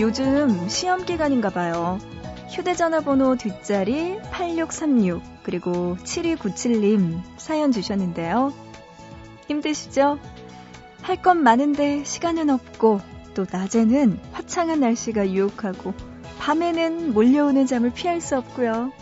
요즘 0.00 0.66
시험 0.68 1.04
기간인가 1.04 1.50
봐요. 1.50 1.98
휴대전화 2.48 3.00
번호 3.00 3.36
뒷자리 3.36 4.18
8636 4.30 5.22
그리고 5.42 5.96
7297님 6.02 7.20
사연 7.36 7.70
주셨는데요. 7.70 8.50
힘드시죠? 9.46 10.18
할건 11.02 11.42
많은데 11.42 12.02
시간은 12.04 12.48
없고 12.48 13.02
또 13.34 13.44
낮에는 13.50 14.18
화창한 14.32 14.80
날씨가 14.80 15.30
유혹하고 15.32 15.92
밤에는 16.38 17.12
몰려오는 17.12 17.66
잠을 17.66 17.90
피할 17.90 18.22
수 18.22 18.38
없고요. 18.38 18.92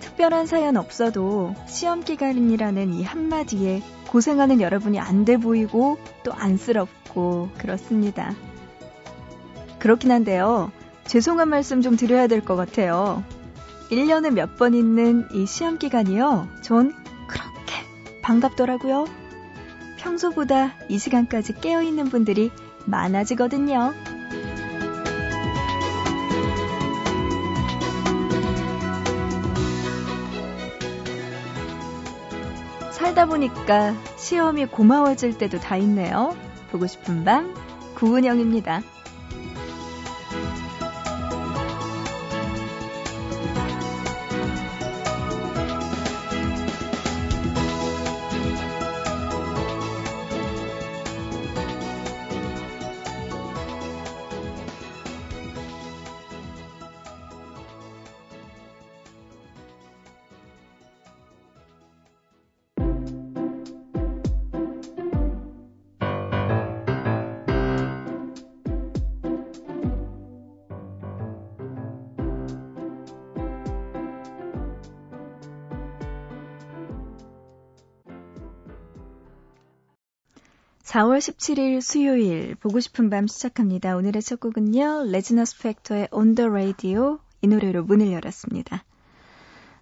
특별한 0.00 0.44
사연 0.44 0.76
없어도 0.76 1.54
시험 1.66 2.02
기간이라는 2.04 2.92
이 2.92 3.02
한마디에 3.02 3.82
고생하는 4.08 4.60
여러분이 4.60 5.00
안 5.00 5.24
돼 5.24 5.38
보이고 5.38 5.96
또 6.22 6.34
안쓰럽고 6.34 7.48
그렇습니다. 7.56 8.34
그렇긴 9.82 10.12
한데요. 10.12 10.70
죄송한 11.06 11.48
말씀 11.48 11.82
좀 11.82 11.96
드려야 11.96 12.28
될 12.28 12.40
것 12.44 12.54
같아요. 12.54 13.24
1년에 13.90 14.30
몇 14.30 14.56
번 14.56 14.74
있는 14.74 15.26
이 15.32 15.44
시험 15.44 15.76
기간이요. 15.76 16.46
전 16.60 16.94
그렇게 17.26 17.74
반갑더라고요. 18.22 19.06
평소보다 19.98 20.74
이 20.88 20.98
시간까지 20.98 21.54
깨어있는 21.60 22.10
분들이 22.10 22.52
많아지거든요. 22.86 23.92
살다 32.92 33.26
보니까 33.26 33.94
시험이 34.16 34.66
고마워질 34.66 35.38
때도 35.38 35.58
다 35.58 35.76
있네요. 35.78 36.36
보고 36.70 36.86
싶은 36.86 37.24
밤, 37.24 37.54
구은영입니다. 37.96 38.82
4월 80.92 81.20
17일 81.20 81.80
수요일 81.80 82.54
보고 82.56 82.78
싶은 82.78 83.08
밤 83.08 83.26
시작합니다. 83.26 83.96
오늘의 83.96 84.20
첫 84.20 84.40
곡은요. 84.40 85.04
레지너스 85.10 85.58
팩터의 85.62 86.08
On 86.12 86.34
the 86.34 86.50
Radio 86.50 87.18
이 87.40 87.46
노래로 87.46 87.84
문을 87.84 88.12
열었습니다. 88.12 88.84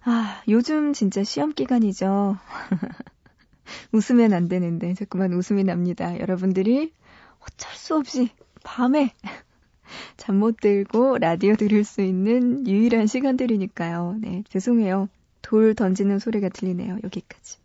아, 0.05 0.41
요즘 0.47 0.93
진짜 0.93 1.21
시험 1.25 1.51
기간이죠. 1.51 2.37
웃으면 3.91 4.31
안 4.31 4.47
되는데 4.47 4.93
자꾸만 4.93 5.33
웃음이 5.33 5.65
납니다. 5.65 6.17
여러분들이 6.17 6.93
어쩔 7.41 7.73
수 7.75 7.97
없이 7.97 8.29
밤에 8.63 9.13
잠 10.15 10.37
못 10.37 10.61
들고 10.61 11.17
라디오 11.17 11.55
들을 11.55 11.83
수 11.83 11.99
있는 11.99 12.65
유일한 12.65 13.05
시간들이니까요. 13.07 14.15
네, 14.21 14.45
죄송해요. 14.47 15.09
돌 15.41 15.75
던지는 15.75 16.19
소리가 16.19 16.47
들리네요. 16.47 16.99
여기까지. 17.03 17.60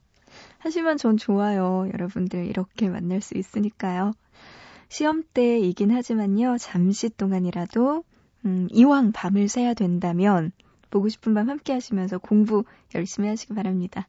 하지만 0.59 0.97
전 0.97 1.17
좋아요. 1.17 1.89
여러분들 1.93 2.47
이렇게 2.47 2.89
만날 2.89 3.21
수 3.21 3.37
있으니까요. 3.37 4.13
시험 4.89 5.23
때이긴 5.35 5.91
하지만요. 5.91 6.59
잠시 6.59 7.09
동안이라도 7.09 8.05
음, 8.45 8.69
이왕 8.71 9.13
밤을 9.13 9.49
새야 9.49 9.75
된다면 9.75 10.53
보고 10.91 11.09
싶은 11.09 11.35
밤 11.35 11.51
함께 11.51 11.73
하시면서 11.73 12.19
공부 12.19 12.65
열심히 12.95 13.29
하시기 13.29 13.55
바랍니다. 13.55 14.07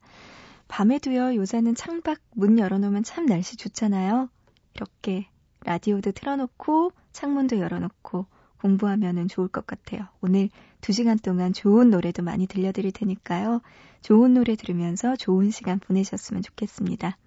밤에도요. 0.68 1.36
요새는 1.36 1.76
창밖 1.76 2.20
문 2.36 2.60
열어놓으면 2.60 3.04
참 3.04 3.26
날씨 3.26 3.58
좋잖아요. 3.58 4.30
이렇게 4.76 5.28
라디오도 5.66 6.12
틀어놓고 6.12 6.92
창문도 7.12 7.60
열어놓고 7.60 8.26
공부하면 8.62 9.28
좋을 9.28 9.48
것 9.48 9.66
같아요. 9.66 10.08
오늘 10.22 10.50
2시간 10.82 11.22
동안 11.22 11.54
좋은 11.54 11.90
노래도 11.90 12.24
많이 12.24 12.48
들려드릴 12.48 12.92
테니까요. 12.92 13.62
좋은 14.02 14.34
노래 14.34 14.56
들으면서 14.56 15.16
좋은 15.16 15.52
시간 15.52 15.80
보내셨으면 15.80 16.42
좋겠습니다. 16.44 17.18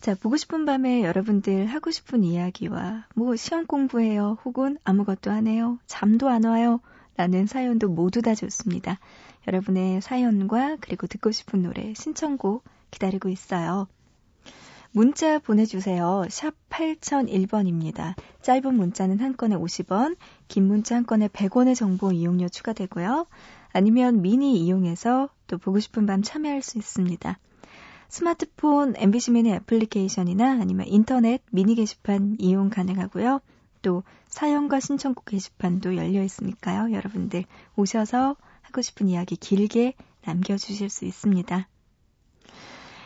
자, 0.00 0.14
보고 0.14 0.36
싶은 0.36 0.66
밤에 0.66 1.02
여러분들 1.02 1.66
하고 1.66 1.90
싶은 1.90 2.22
이야기와 2.22 3.06
뭐 3.14 3.34
시험 3.34 3.66
공부해요 3.66 4.38
혹은 4.44 4.76
아무것도 4.84 5.30
안 5.30 5.46
해요 5.46 5.78
잠도 5.86 6.28
안 6.28 6.44
와요 6.44 6.80
라는 7.16 7.46
사연도 7.46 7.88
모두 7.88 8.20
다 8.20 8.34
좋습니다. 8.34 8.98
여러분의 9.48 10.02
사연과 10.02 10.76
그리고 10.80 11.06
듣고 11.06 11.30
싶은 11.30 11.62
노래 11.62 11.94
신청곡 11.94 12.62
기다리고 12.90 13.28
있어요. 13.28 13.88
문자 14.96 15.38
보내주세요. 15.38 16.24
샵 16.30 16.54
8001번입니다. 16.70 18.14
짧은 18.40 18.74
문자는 18.74 19.20
한 19.20 19.36
건에 19.36 19.54
50원, 19.54 20.16
긴 20.48 20.66
문자 20.66 20.96
한 20.96 21.04
건에 21.04 21.28
100원의 21.28 21.76
정보 21.76 22.12
이용료 22.12 22.48
추가되고요. 22.48 23.26
아니면 23.74 24.22
미니 24.22 24.58
이용해서 24.58 25.28
또 25.48 25.58
보고 25.58 25.80
싶은 25.80 26.06
밤 26.06 26.22
참여할 26.22 26.62
수 26.62 26.78
있습니다. 26.78 27.38
스마트폰 28.08 28.94
MBC 28.96 29.32
미니 29.32 29.52
애플리케이션이나 29.52 30.52
아니면 30.52 30.86
인터넷 30.86 31.42
미니 31.50 31.74
게시판 31.74 32.36
이용 32.38 32.70
가능하고요. 32.70 33.42
또 33.82 34.02
사연과 34.28 34.80
신청곡 34.80 35.26
게시판도 35.26 35.94
열려 35.96 36.22
있으니까요. 36.22 36.90
여러분들 36.94 37.44
오셔서 37.76 38.36
하고 38.62 38.80
싶은 38.80 39.10
이야기 39.10 39.36
길게 39.36 39.92
남겨주실 40.24 40.88
수 40.88 41.04
있습니다. 41.04 41.68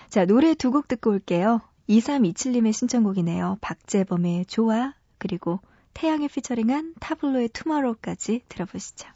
자, 0.08 0.24
노래 0.24 0.54
두 0.54 0.70
곡 0.70 0.86
듣고 0.86 1.10
올게요. 1.10 1.60
2327님의 1.90 2.72
신청곡이네요. 2.72 3.58
박재범의 3.60 4.46
좋아, 4.46 4.94
그리고 5.18 5.58
태양이 5.92 6.28
피처링한 6.28 6.94
타블로의 7.00 7.48
투마로우까지 7.48 8.44
들어보시죠. 8.48 9.08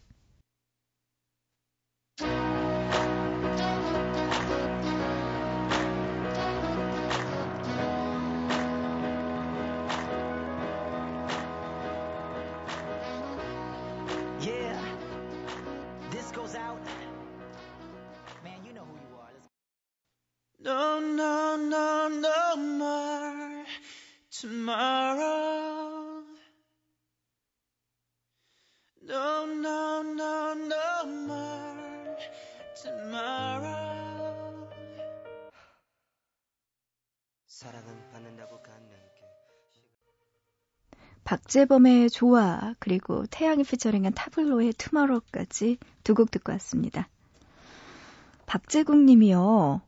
No, 20.65 20.99
no, 20.99 21.57
no, 21.57 22.09
no 22.09 22.57
more 22.57 23.67
tomorrow. 24.31 26.25
No, 29.03 29.45
no, 29.45 30.03
no, 30.03 30.55
no 30.55 31.07
more 31.07 32.17
tomorrow. 32.83 34.71
사랑은 37.47 38.09
받는다고 38.11 38.63
갖는 38.63 38.89
게. 38.89 39.23
박재범의 41.25 42.09
좋아 42.11 42.75
그리고 42.79 43.27
태양이 43.27 43.65
피처링한 43.65 44.15
타블로의 44.15 44.73
투마로까지 44.75 45.77
두 46.05 46.15
곡 46.15 46.31
듣고 46.31 46.53
왔습니다. 46.53 47.09
박재국 48.47 48.97
님이요. 48.97 49.83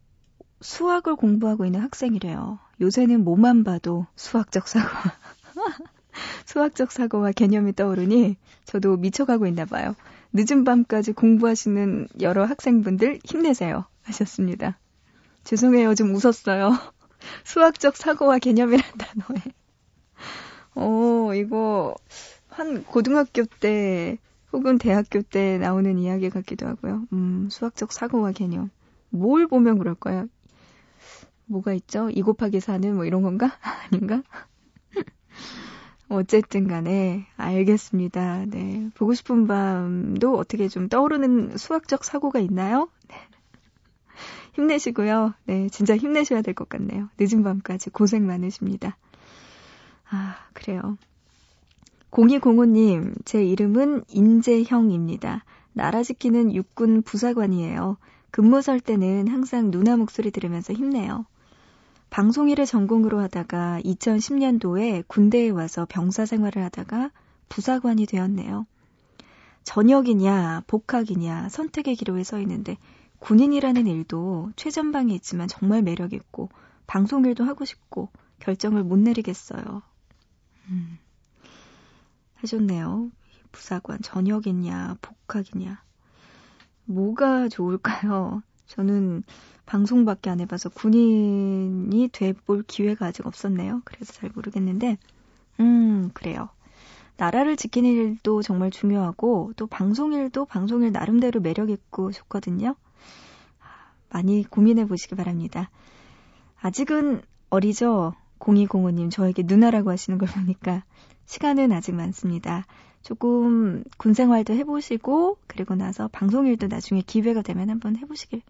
수학을 0.60 1.16
공부하고 1.16 1.64
있는 1.64 1.80
학생이래요. 1.80 2.58
요새는 2.80 3.24
뭐만 3.24 3.64
봐도 3.64 4.06
수학적 4.16 4.68
사고, 4.68 4.88
수학적 6.46 6.92
사고와 6.92 7.32
개념이 7.32 7.74
떠오르니 7.74 8.36
저도 8.64 8.96
미쳐가고 8.96 9.46
있나 9.46 9.64
봐요. 9.64 9.94
늦은 10.32 10.64
밤까지 10.64 11.12
공부하시는 11.12 12.08
여러 12.20 12.44
학생분들 12.44 13.20
힘내세요. 13.24 13.84
하셨습니다. 14.02 14.78
죄송해요. 15.44 15.94
좀 15.94 16.14
웃었어요. 16.14 16.72
수학적 17.44 17.96
사고와 17.96 18.38
개념이란 18.38 18.84
단어에. 18.98 19.42
어, 20.74 21.34
이거 21.34 21.94
한 22.48 22.84
고등학교 22.84 23.44
때 23.44 24.18
혹은 24.52 24.78
대학교 24.78 25.22
때 25.22 25.58
나오는 25.58 25.98
이야기 25.98 26.30
같기도 26.30 26.66
하고요. 26.66 27.04
음, 27.12 27.48
수학적 27.50 27.92
사고와 27.92 28.32
개념. 28.32 28.70
뭘 29.10 29.46
보면 29.46 29.78
그럴까요? 29.78 30.28
뭐가 31.46 31.72
있죠? 31.74 32.10
2 32.10 32.22
곱하기 32.22 32.58
4는 32.58 32.94
뭐 32.94 33.04
이런 33.04 33.22
건가? 33.22 33.50
아닌가? 33.90 34.22
어쨌든 36.08 36.68
간에 36.68 37.26
알겠습니다. 37.36 38.44
네. 38.46 38.90
보고 38.94 39.12
싶은 39.14 39.46
밤도 39.46 40.36
어떻게 40.36 40.68
좀 40.68 40.88
떠오르는 40.88 41.56
수학적 41.56 42.04
사고가 42.04 42.38
있나요? 42.40 42.88
네. 43.08 43.16
힘내시고요. 44.54 45.34
네, 45.46 45.68
진짜 45.68 45.96
힘내셔야 45.96 46.42
될 46.42 46.54
것 46.54 46.68
같네요. 46.68 47.08
늦은 47.18 47.42
밤까지 47.42 47.90
고생 47.90 48.26
많으십니다. 48.26 48.96
아, 50.08 50.36
그래요. 50.54 50.96
0205님, 52.12 53.14
제 53.24 53.44
이름은 53.44 54.04
인재형입니다. 54.08 55.44
나라 55.72 56.02
지키는 56.02 56.54
육군 56.54 57.02
부사관이에요. 57.02 57.98
근무 58.30 58.62
설 58.62 58.80
때는 58.80 59.28
항상 59.28 59.70
누나 59.70 59.96
목소리 59.96 60.30
들으면서 60.30 60.72
힘내요. 60.72 61.26
방송일을 62.10 62.66
전공으로 62.66 63.20
하다가 63.20 63.80
2010년도에 63.84 65.06
군대에 65.06 65.50
와서 65.50 65.86
병사 65.88 66.24
생활을 66.24 66.62
하다가 66.64 67.10
부사관이 67.48 68.06
되었네요. 68.06 68.66
전역이냐, 69.64 70.62
복학이냐, 70.66 71.48
선택의 71.48 71.96
기로에 71.96 72.22
서 72.22 72.38
있는데 72.40 72.78
군인이라는 73.18 73.86
일도 73.86 74.52
최전방에 74.56 75.12
있지만 75.14 75.48
정말 75.48 75.82
매력있고 75.82 76.50
방송일도 76.86 77.44
하고 77.44 77.64
싶고 77.64 78.10
결정을 78.38 78.84
못 78.84 78.98
내리겠어요. 78.98 79.82
음, 80.68 80.98
하셨네요. 82.36 83.10
부사관 83.50 84.00
전역이냐, 84.02 84.98
복학이냐. 85.00 85.82
뭐가 86.84 87.48
좋을까요? 87.48 88.42
저는 88.66 89.22
방송밖에 89.64 90.30
안 90.30 90.40
해봐서 90.40 90.68
군인이 90.68 92.08
돼볼 92.12 92.62
기회가 92.66 93.06
아직 93.06 93.26
없었네요. 93.26 93.82
그래서 93.84 94.12
잘 94.12 94.30
모르겠는데, 94.34 94.96
음, 95.60 96.10
그래요. 96.14 96.48
나라를 97.16 97.56
지키는 97.56 97.90
일도 97.90 98.42
정말 98.42 98.70
중요하고, 98.70 99.52
또 99.56 99.66
방송일도 99.66 100.44
방송일 100.44 100.92
나름대로 100.92 101.40
매력있고 101.40 102.12
좋거든요. 102.12 102.76
많이 104.10 104.44
고민해 104.44 104.86
보시기 104.86 105.14
바랍니다. 105.14 105.70
아직은 106.60 107.22
어리죠? 107.50 108.14
0205님, 108.38 109.10
저에게 109.10 109.42
누나라고 109.44 109.90
하시는 109.90 110.18
걸 110.18 110.28
보니까 110.28 110.84
시간은 111.24 111.72
아직 111.72 111.94
많습니다. 111.94 112.66
조금 113.02 113.82
군 113.96 114.14
생활도 114.14 114.52
해보시고, 114.54 115.38
그리고 115.46 115.74
나서 115.74 116.08
방송일도 116.08 116.68
나중에 116.68 117.02
기회가 117.06 117.42
되면 117.42 117.70
한번 117.70 117.96
해보시길 117.96 118.42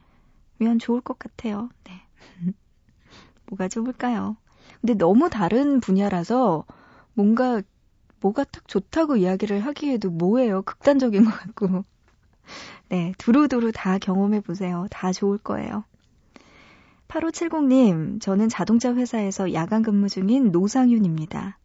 면 0.59 0.79
좋을 0.79 1.01
것 1.01 1.19
같아요. 1.19 1.69
네. 1.85 1.93
뭐가 3.47 3.69
좋을까요? 3.69 4.37
근데 4.81 4.95
너무 4.95 5.31
다른 5.31 5.81
분야라서 5.81 6.65
뭔가 7.15 7.63
뭐가 8.21 8.45
딱 8.45 8.67
좋다고 8.69 9.17
이야기를 9.17 9.61
하기에도 9.61 10.11
뭐예요? 10.11 10.63
극단적인 10.63 11.25
것 11.25 11.31
같고. 11.31 11.85
네, 12.89 13.13
두루두루 13.19 13.73
다 13.73 13.99
경험해 13.99 14.41
보세요. 14.41 14.87
다 14.91 15.13
좋을 15.13 15.39
거예요. 15.39 15.85
8570님, 17.09 18.21
저는 18.21 18.49
자동차 18.49 18.95
회사에서 18.95 19.53
야간 19.53 19.83
근무 19.83 20.09
중인 20.09 20.51
노상윤입니다. 20.51 21.59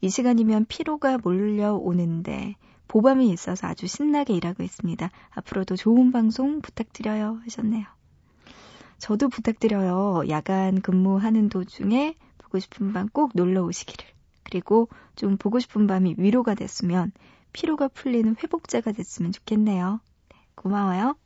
이 0.00 0.10
시간이면 0.10 0.66
피로가 0.68 1.18
몰려오는데 1.18 2.56
보밤이 2.88 3.30
있어서 3.30 3.66
아주 3.66 3.86
신나게 3.86 4.34
일하고 4.34 4.62
있습니다. 4.62 5.10
앞으로도 5.30 5.76
좋은 5.76 6.12
방송 6.12 6.60
부탁드려요 6.60 7.40
하셨네요. 7.44 7.84
저도 9.04 9.28
부탁드려요. 9.28 10.22
야간 10.30 10.80
근무하는 10.80 11.50
도중에 11.50 12.16
보고 12.38 12.58
싶은 12.58 12.94
밤 12.94 13.10
꼭 13.10 13.32
놀러 13.34 13.62
오시기를. 13.62 14.02
그리고 14.44 14.88
좀 15.14 15.36
보고 15.36 15.58
싶은 15.60 15.86
밤이 15.86 16.14
위로가 16.16 16.54
됐으면 16.54 17.12
피로가 17.52 17.88
풀리는 17.88 18.34
회복제가 18.42 18.92
됐으면 18.92 19.30
좋겠네요. 19.32 20.00
네, 20.30 20.36
고마워요. 20.54 21.16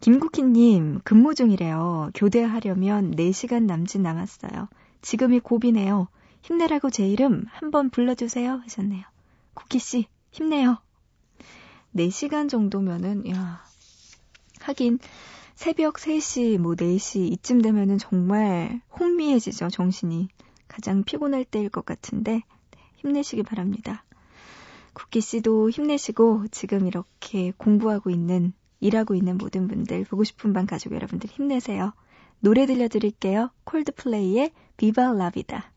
김국희님, 0.00 1.02
근무 1.04 1.36
중이래요. 1.36 2.10
교대하려면 2.14 3.12
4시간 3.12 3.66
남짓 3.66 4.00
남았어요. 4.00 4.66
지금이 5.02 5.38
고비네요. 5.38 6.08
힘내라고 6.42 6.90
제 6.90 7.06
이름 7.06 7.44
한번 7.48 7.90
불러주세요. 7.90 8.54
하셨네요. 8.64 9.04
국희씨, 9.54 10.08
힘내요. 10.32 10.78
4시간 11.94 12.48
정도면은, 12.48 13.30
야, 13.30 13.62
하긴, 14.62 14.98
새벽 15.60 15.96
3시, 15.96 16.56
뭐 16.56 16.74
4시 16.74 17.30
이쯤 17.32 17.60
되면은 17.60 17.98
정말 17.98 18.80
혼미해지죠, 18.98 19.68
정신이. 19.68 20.30
가장 20.68 21.04
피곤할 21.04 21.44
때일 21.44 21.68
것 21.68 21.84
같은데 21.84 22.32
네, 22.32 22.78
힘내시기 22.96 23.42
바랍니다. 23.42 24.02
국기 24.94 25.20
씨도 25.20 25.68
힘내시고 25.68 26.46
지금 26.50 26.86
이렇게 26.86 27.52
공부하고 27.58 28.08
있는 28.08 28.54
일하고 28.80 29.14
있는 29.14 29.36
모든 29.36 29.68
분들 29.68 30.04
보고 30.04 30.24
싶은 30.24 30.54
방 30.54 30.64
가족 30.64 30.94
여러분들 30.94 31.28
힘내세요. 31.28 31.92
노래 32.38 32.64
들려드릴게요. 32.64 33.50
콜드플레이의 33.64 34.52
비바 34.78 35.12
라비다. 35.12 35.72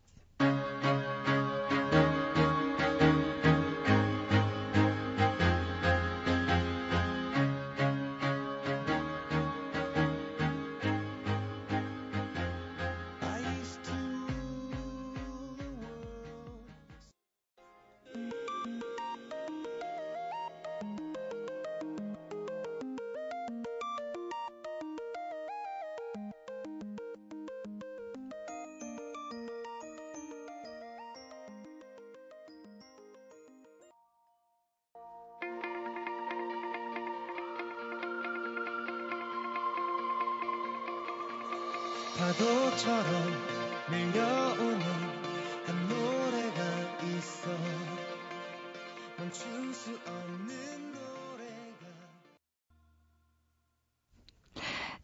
파도처럼 42.34 43.32
밀려오는 43.92 44.82
한 45.66 45.88
노래가 45.88 46.64
있어 47.04 47.50
멈출 49.18 49.74
수 49.74 49.92
없는 49.92 50.84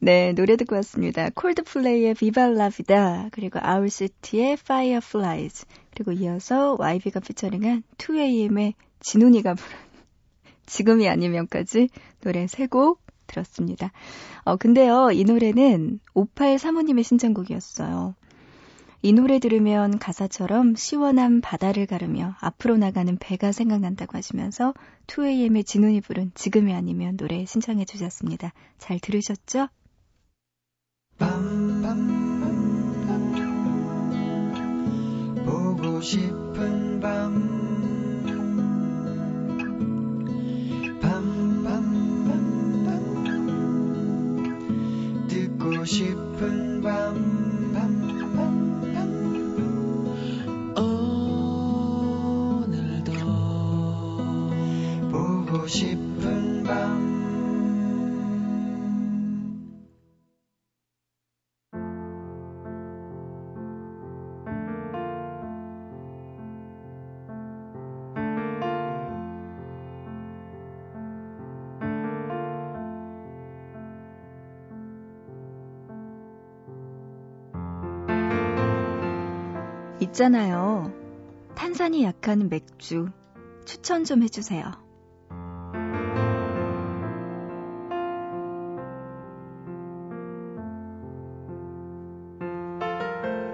네, 0.01 0.31
노래 0.31 0.55
듣고 0.55 0.75
왔습니다. 0.75 1.29
콜드플레이의 1.29 2.13
비발라비다 2.13 3.27
그리고 3.33 3.59
아울시티의 3.61 4.53
Fireflies 4.53 5.65
그리고 5.91 6.13
이어서 6.13 6.77
YB가 6.79 7.19
피처링한 7.19 7.83
2AM의 7.97 8.75
진훈이가 9.01 9.55
부른 9.55 9.77
지금이 10.65 11.09
아니면까지 11.09 11.89
노래 12.21 12.47
세곡 12.47 13.08
들었습니다. 13.29 13.91
어, 14.43 14.57
근데요, 14.57 15.11
이 15.11 15.23
노래는 15.23 15.99
5835님의 16.15 17.03
신청곡이었어요. 17.03 18.15
이 19.01 19.13
노래 19.13 19.39
들으면 19.39 19.97
가사처럼 19.97 20.75
시원한 20.75 21.39
바다를 21.39 21.85
가르며 21.85 22.35
앞으로 22.41 22.75
나가는 22.75 23.17
배가 23.17 23.53
생각난다고 23.53 24.17
하시면서 24.17 24.73
2AM의 25.07 25.65
진훈이 25.65 26.01
부른 26.01 26.31
지금이 26.35 26.73
아니면 26.73 27.15
노래 27.15 27.45
신청해 27.45 27.85
주셨습니다. 27.85 28.51
잘 28.77 28.99
들으셨죠? 28.99 29.69
보고 35.45 36.01
싶은 36.01 36.99
밤 36.99 37.58
싶은 45.89 46.81
밤, 46.83 46.83
밤, 46.83 47.58
있잖아요. 80.09 80.91
탄산이 81.55 82.03
약한 82.03 82.49
맥주 82.49 83.07
추천 83.65 84.03
좀 84.03 84.23
해주세요. 84.23 84.71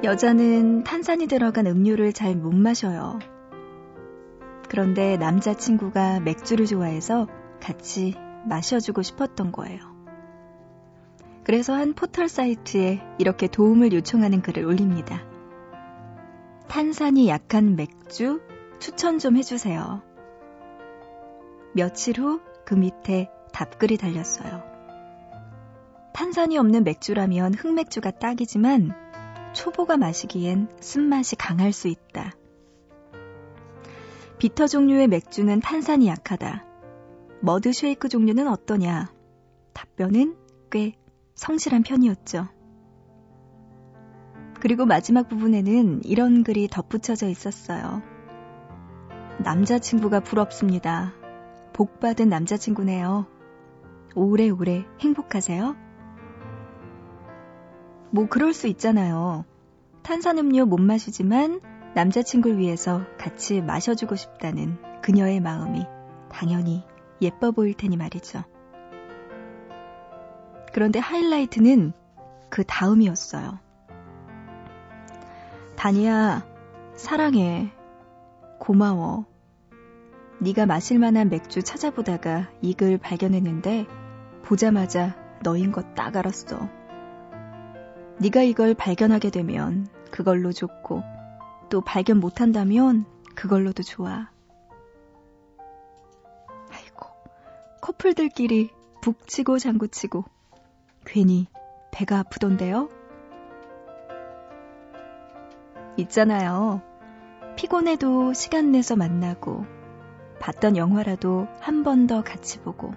여자는 0.04 0.84
탄산이 0.84 1.28
들어간 1.28 1.66
음료를 1.66 2.14
잘 2.14 2.36
못 2.36 2.54
마셔요. 2.54 3.20
그런데 4.70 5.18
남자친구가 5.18 6.20
맥주를 6.20 6.68
좋아해서 6.68 7.28
같이 7.60 8.14
마셔주고 8.48 9.02
싶었던 9.02 9.52
거예요. 9.52 9.80
그래서 11.44 11.74
한 11.74 11.94
포털 11.94 12.30
사이트에 12.30 13.02
이렇게 13.18 13.48
도움을 13.48 13.94
요청하는 13.94 14.42
글을 14.42 14.66
올립니다. 14.66 15.35
탄산이 16.68 17.28
약한 17.30 17.76
맥주 17.76 18.42
추천 18.80 19.20
좀 19.20 19.38
해주세요. 19.38 20.02
며칠 21.74 22.20
후 22.20 22.56
그 22.66 22.74
밑에 22.74 23.30
답글이 23.54 23.98
달렸어요. 23.98 24.64
탄산이 26.14 26.58
없는 26.58 26.84
맥주라면 26.84 27.54
흑맥주가 27.54 28.12
딱이지만 28.12 28.94
초보가 29.54 29.98
마시기엔 29.98 30.68
쓴맛이 30.82 31.36
강할 31.36 31.72
수 31.72 31.88
있다. 31.88 32.34
비터 34.40 34.68
종류의 34.68 35.08
맥주는 35.08 35.60
탄산이 35.62 36.08
약하다. 36.08 36.66
머드 37.42 37.72
쉐이크 37.72 38.10
종류는 38.10 38.48
어떠냐? 38.48 39.14
답변은 39.74 40.36
꽤 40.72 40.96
성실한 41.36 41.84
편이었죠. 41.84 42.48
그리고 44.66 44.88
마지막 44.88 45.30
부분에는 45.30 46.06
이런 46.06 46.44
글이 46.44 46.70
덧붙여져 46.70 47.28
있었어요. 47.28 48.02
남자친구가 49.38 50.22
부럽습니다. 50.22 51.14
복 51.72 52.00
받은 52.00 52.30
남자친구네요. 52.30 53.28
오래오래 54.16 54.86
행복하세요? 55.02 55.76
뭐 58.10 58.28
그럴 58.28 58.54
수 58.54 58.66
있잖아요. 58.66 59.46
탄산음료 60.02 60.66
못 60.66 60.78
마시지만 60.82 61.62
남자친구를 61.94 62.58
위해서 62.58 63.06
같이 63.20 63.62
마셔주고 63.62 64.16
싶다는 64.16 64.80
그녀의 65.04 65.42
마음이 65.42 65.86
당연히 66.32 66.84
예뻐 67.22 67.52
보일 67.52 67.76
테니 67.76 67.98
말이죠. 67.98 68.44
그런데 70.74 70.98
하이라이트는 70.98 71.94
그 72.50 72.64
다음이었어요. 72.64 73.64
다니야, 75.76 76.46
사랑해. 76.96 77.72
고마워. 78.60 79.26
네가 80.40 80.66
마실 80.66 81.00
만한 81.00 81.30
맥주 81.30 81.62
찾아보다가 81.64 82.50
이 82.62 82.74
글 82.74 82.98
발견했는데 82.98 83.86
보자마자 84.44 85.16
너인 85.44 85.72
것 85.72 85.94
딱 85.96 86.16
알았어. 86.16 86.70
네가 88.20 88.42
이걸 88.44 88.74
발견하게 88.74 89.30
되면 89.30 89.88
그걸로 90.12 90.52
좋고 90.52 91.04
또 91.70 91.82
발견 91.82 92.20
못한다면 92.20 93.06
그걸로도 93.36 93.84
좋아. 93.84 94.30
아이고, 96.72 97.06
커플들끼리 97.82 98.72
북치고 99.02 99.60
장구치고 99.60 100.24
괜히 101.06 101.48
배가 101.92 102.20
아프던데요? 102.20 102.90
있잖아요. 105.98 106.82
피곤해도 107.56 108.34
시간 108.34 108.72
내서 108.72 108.96
만나고 108.96 109.66
봤던 110.40 110.76
영화라도 110.78 111.48
한 111.62 111.84
번 111.84 112.08
더 112.08 112.24
같이 112.24 112.60
보고 112.60 112.94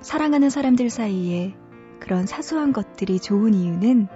사랑하는 0.00 0.50
사람들 0.50 0.90
사이에 0.90 1.54
그런 2.00 2.26
사소한 2.26 2.72
것들이 2.72 3.18
좋은 3.20 3.54
이유는 3.54 4.08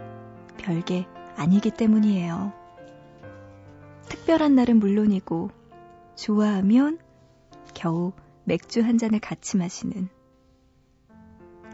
별게 0.59 1.07
아니기 1.37 1.71
때문이에요. 1.71 2.53
특별한 4.09 4.55
날은 4.55 4.79
물론이고 4.79 5.51
좋아하면 6.17 6.99
겨우 7.75 8.13
맥주 8.45 8.83
한 8.83 8.99
잔을 8.99 9.21
같이 9.21 9.57
마시는 9.57 10.09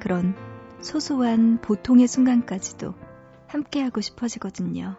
그런 0.00 0.34
소소한 0.80 1.58
보통의 1.60 2.06
순간까지도 2.06 2.94
함께하고 3.48 4.00
싶어지거든요. 4.00 4.96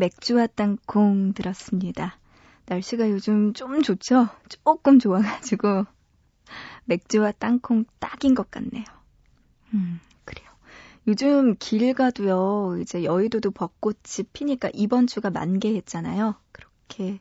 맥주와 0.00 0.46
땅콩 0.46 1.34
들었습니다. 1.34 2.18
날씨가 2.64 3.10
요즘 3.10 3.52
좀 3.52 3.82
좋죠? 3.82 4.28
조금 4.48 4.98
좋아가지고 4.98 5.84
맥주와 6.86 7.32
땅콩 7.32 7.84
딱인 7.98 8.34
것 8.34 8.50
같네요. 8.50 8.84
음, 9.74 10.00
그래요. 10.24 10.48
요즘 11.06 11.54
길 11.58 11.92
가도요, 11.92 12.78
이제 12.80 13.04
여의도도 13.04 13.50
벚꽃이 13.50 14.24
피니까 14.32 14.70
이번 14.72 15.06
주가 15.06 15.28
만개했잖아요. 15.28 16.34
그렇게 16.52 17.20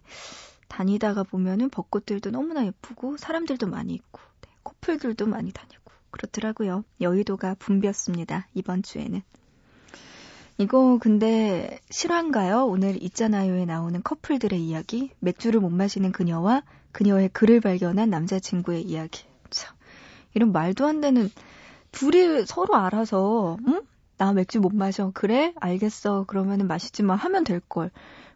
다니다가 0.69 1.23
보면은 1.23 1.69
벚꽃들도 1.69 2.31
너무나 2.31 2.65
예쁘고 2.65 3.17
사람들도 3.17 3.67
많이 3.67 3.93
있고 3.93 4.21
네, 4.41 4.49
커플들도 4.63 5.27
많이 5.27 5.51
다니고 5.51 5.91
그렇더라고요. 6.11 6.85
여의도가 7.01 7.55
붐볐습니다. 7.55 8.47
이번 8.53 8.83
주에는. 8.83 9.21
이거 10.59 10.97
근데 10.99 11.79
실화인가요? 11.89 12.65
오늘 12.65 13.01
있잖아요에 13.01 13.63
나오는 13.63 14.03
커플들의 14.03 14.59
이야기, 14.61 15.09
맥주를 15.19 15.61
못 15.61 15.69
마시는 15.69 16.11
그녀와 16.11 16.63
그녀의 16.91 17.29
글을 17.29 17.61
발견한 17.61 18.09
남자친구의 18.09 18.81
이야기. 18.83 19.23
참, 19.49 19.73
이런 20.33 20.51
말도 20.51 20.85
안 20.85 20.99
되는 20.99 21.31
둘이 21.93 22.45
서로 22.45 22.75
알아서, 22.75 23.57
응? 23.69 23.83
나 24.17 24.33
맥주 24.33 24.59
못 24.59 24.75
마셔. 24.75 25.11
그래? 25.13 25.53
알겠어. 25.61 26.25
그러면은 26.25 26.67
마시지 26.67 27.03
마. 27.03 27.15
하면 27.15 27.45
될 27.45 27.61
걸. 27.61 27.89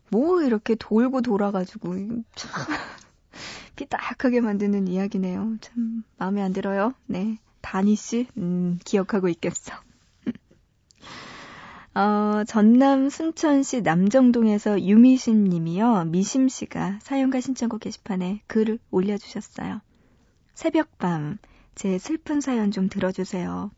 뭐 0.10 0.42
이렇게 0.44 0.76
돌고 0.76 1.24
돌아가지고 1.24 1.94
참 2.36 2.52
피딱하게 3.76 4.40
만드는 4.40 4.88
이야기네요. 4.88 5.58
참 5.60 6.06
마음에 6.18 6.42
안 6.42 6.54
들어요. 6.54 6.94
네, 7.06 7.38
다니 7.60 7.96
씨, 7.96 8.28
음, 8.38 8.80
기억하고 8.86 9.28
있겠어. 9.28 9.74
어, 11.96 12.44
전남 12.48 13.10
순천시 13.10 13.82
남정동에서 13.82 14.82
유미심 14.82 15.44
님이요. 15.44 16.06
미심 16.06 16.50
씨가 16.50 16.98
사연과 17.04 17.40
신청곡 17.40 17.82
게시판에 17.82 18.42
글을 18.48 18.80
올려주셨어요. 18.90 19.80
새벽밤, 20.56 21.38
제 21.76 22.00
슬픈 22.00 22.42
사연 22.42 22.72
좀 22.72 22.90
들어주세요. 22.90 23.70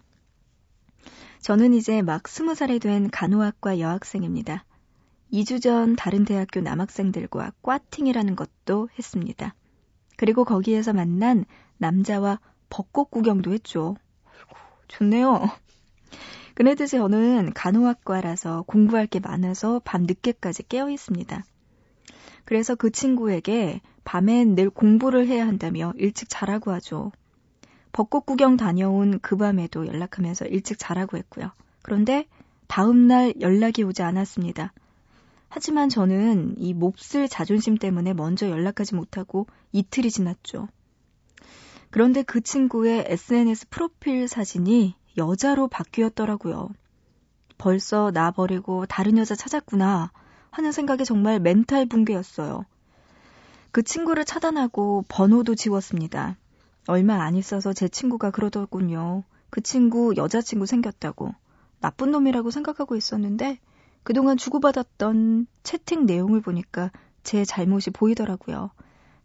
저는 1.42 1.74
이제 1.74 2.02
막 2.02 2.28
스무 2.30 2.56
살이 2.56 2.80
된 2.80 3.10
간호학과 3.12 3.80
여학생입니다. 3.80 4.64
2주 5.34 5.62
전 5.62 5.98
다른 5.98 6.24
대학교 6.24 6.62
남학생들과 6.62 7.52
꽈팅이라는 7.62 8.38
것도 8.38 8.88
했습니다. 8.98 9.54
그리고 10.16 10.46
거기에서 10.46 10.94
만난 10.94 11.44
남자와 11.78 12.40
벚꽃 12.70 13.12
구경도 13.12 13.52
했죠. 13.52 13.98
좋네요. 14.88 15.50
그래도 16.56 16.86
저는 16.86 17.52
간호학과라서 17.54 18.64
공부할 18.64 19.08
게 19.08 19.20
많아서 19.20 19.82
밤 19.84 20.04
늦게까지 20.04 20.64
깨어 20.68 20.90
있습니다. 20.90 21.44
그래서 22.46 22.76
그 22.76 22.92
친구에게 22.92 23.82
밤엔 24.06 24.56
늘 24.56 24.70
공부를 24.70 25.28
해야 25.28 25.46
한다며 25.46 25.94
일찍 25.98 26.30
자라고 26.30 26.72
하죠. 26.72 27.12
벚꽃 27.92 28.26
구경 28.26 28.56
다녀온 28.56 29.20
그 29.20 29.36
밤에도 29.36 29.86
연락하면서 29.86 30.46
일찍 30.46 30.80
자라고 30.80 31.18
했고요. 31.18 31.52
그런데 31.82 32.26
다음날 32.68 33.34
연락이 33.42 33.84
오지 33.84 34.02
않았습니다. 34.02 34.74
하지만 35.50 35.90
저는 35.90 36.56
이 36.58 36.74
몹쓸 36.74 37.28
자존심 37.28 37.78
때문에 37.78 38.14
먼저 38.14 38.50
연락하지 38.50 38.96
못하고 38.96 39.48
이틀이 39.72 40.10
지났죠. 40.10 40.68
그런데 41.90 42.24
그 42.24 42.42
친구의 42.42 43.06
SNS 43.08 43.70
프로필 43.70 44.28
사진이 44.28 44.96
여자로 45.18 45.68
바뀌었더라고요. 45.68 46.70
벌써 47.58 48.12
나 48.12 48.32
버리고 48.32 48.86
다른 48.86 49.18
여자 49.18 49.36
찾았구나 49.36 50.12
하는 50.52 50.72
생각에 50.72 51.04
정말 51.04 51.40
멘탈 51.40 51.86
붕괴였어요. 51.86 52.66
그 53.72 53.84
친구를 53.84 54.26
차단하고 54.26 55.06
번호도 55.08 55.56
지웠습니다. 55.56 56.38
얼마 56.88 57.24
안 57.24 57.36
있어서 57.36 57.74
제 57.74 57.88
친구가 57.88 58.32
그러더군요. 58.32 59.24
그 59.50 59.62
친구 59.62 60.14
여자친구 60.16 60.66
생겼다고. 60.66 61.34
나쁜 61.80 62.12
놈이라고 62.12 62.52
생각하고 62.52 62.96
있었는데 62.96 63.60
그동안 64.04 64.38
주고받았던 64.38 65.48
채팅 65.64 66.06
내용을 66.06 66.42
보니까 66.42 66.92
제 67.24 67.44
잘못이 67.44 67.90
보이더라고요. 67.90 68.70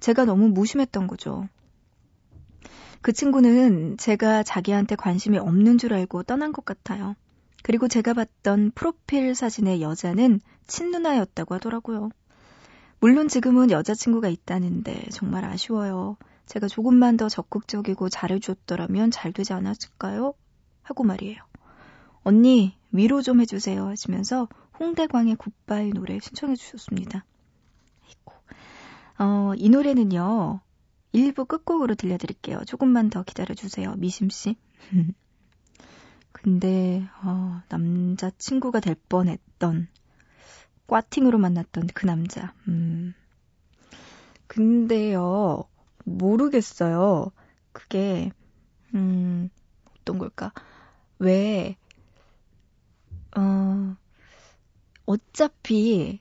제가 0.01 0.25
너무 0.25 0.49
무심했던 0.49 1.07
거죠. 1.07 1.49
그 3.03 3.13
친구는 3.13 3.97
제가 3.97 4.43
자기한테 4.43 4.95
관심이 4.95 5.39
없는 5.39 5.79
줄 5.79 5.95
알고 5.95 6.23
떠난 6.25 6.53
것 6.53 6.65
같아요. 6.65 7.15
그리고 7.63 7.89
제가 7.89 8.15
봤던 8.15 8.73
프로필 8.75 9.35
사진의 9.35 9.83
여자는 9.83 10.41
친누나였다고 10.67 11.55
하더라고요. 11.55 12.11
물론 13.01 13.29
지금은 13.29 13.71
여자친구가 13.71 14.29
있다는데 14.29 15.09
정말 15.11 15.45
아쉬워요. 15.45 16.17
제가 16.47 16.69
조금만 16.69 17.17
더 17.17 17.29
적극적이고 17.29 18.09
잘해줬더라면 18.09 19.11
잘 19.11 19.33
되지 19.33 19.53
않았을까요? 19.53 20.35
하고 20.83 21.05
말이에요. 21.05 21.39
언니, 22.23 22.77
위로 22.93 23.23
좀 23.23 23.41
해주세요. 23.41 23.87
하시면서 23.87 24.49
홍대광의 24.79 25.37
굿바이 25.37 25.91
노래 25.91 26.19
신청해 26.19 26.57
주셨습니다. 26.57 27.25
어, 29.19 29.53
이 29.57 29.69
노래는요, 29.69 30.61
1부 31.15 31.49
끝곡으로 31.49 31.95
들려드릴게요. 31.95 32.65
조금만 32.67 33.11
더 33.11 33.23
기다려주세요. 33.23 33.95
미심씨. 33.97 34.57
근데, 36.33 37.07
어, 37.23 37.63
남자친구가 37.69 38.81
될 38.81 38.95
뻔했던, 39.09 39.89
꽈팅으로 40.87 41.39
만났던 41.39 41.89
그 41.95 42.07
남자. 42.07 42.55
음. 42.69 43.15
근데요, 44.47 45.65
모르겠어요. 46.05 47.31
그게, 47.73 48.31
음, 48.95 49.51
어떤 50.01 50.19
걸까? 50.19 50.53
왜, 51.19 51.77
어, 53.37 53.97
어차피 55.07 56.21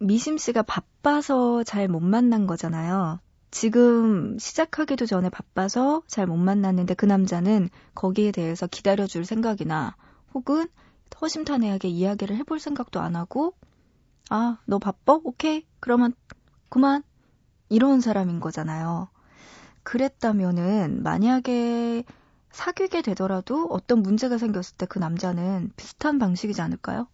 미심 0.00 0.38
씨가 0.38 0.62
바빠서 0.62 1.62
잘 1.64 1.88
못 1.88 2.00
만난 2.00 2.46
거잖아요. 2.46 3.20
지금 3.50 4.38
시작하기도 4.38 5.06
전에 5.06 5.30
바빠서 5.30 6.02
잘 6.06 6.26
못 6.26 6.36
만났는데 6.36 6.94
그 6.94 7.06
남자는 7.06 7.70
거기에 7.94 8.32
대해서 8.32 8.66
기다려줄 8.66 9.24
생각이나 9.24 9.96
혹은 10.34 10.66
허심탄회하게 11.20 11.88
이야기를 11.88 12.36
해볼 12.36 12.60
생각도 12.60 13.00
안 13.00 13.16
하고 13.16 13.54
아, 14.30 14.58
너 14.66 14.78
바빠? 14.78 15.20
오케이. 15.24 15.66
그러면 15.80 16.14
그만. 16.70 17.02
이런 17.70 18.00
사람인 18.00 18.40
거잖아요. 18.40 19.08
그랬다면은 19.84 21.02
만약에 21.02 22.04
사귀게 22.52 23.02
되더라도 23.02 23.66
어떤 23.70 24.02
문제가 24.02 24.38
생겼을 24.38 24.76
때 24.78 24.86
그 24.86 24.98
남자는 24.98 25.72
비슷한 25.76 26.18
방식이지 26.18 26.60
않을까요? 26.62 27.08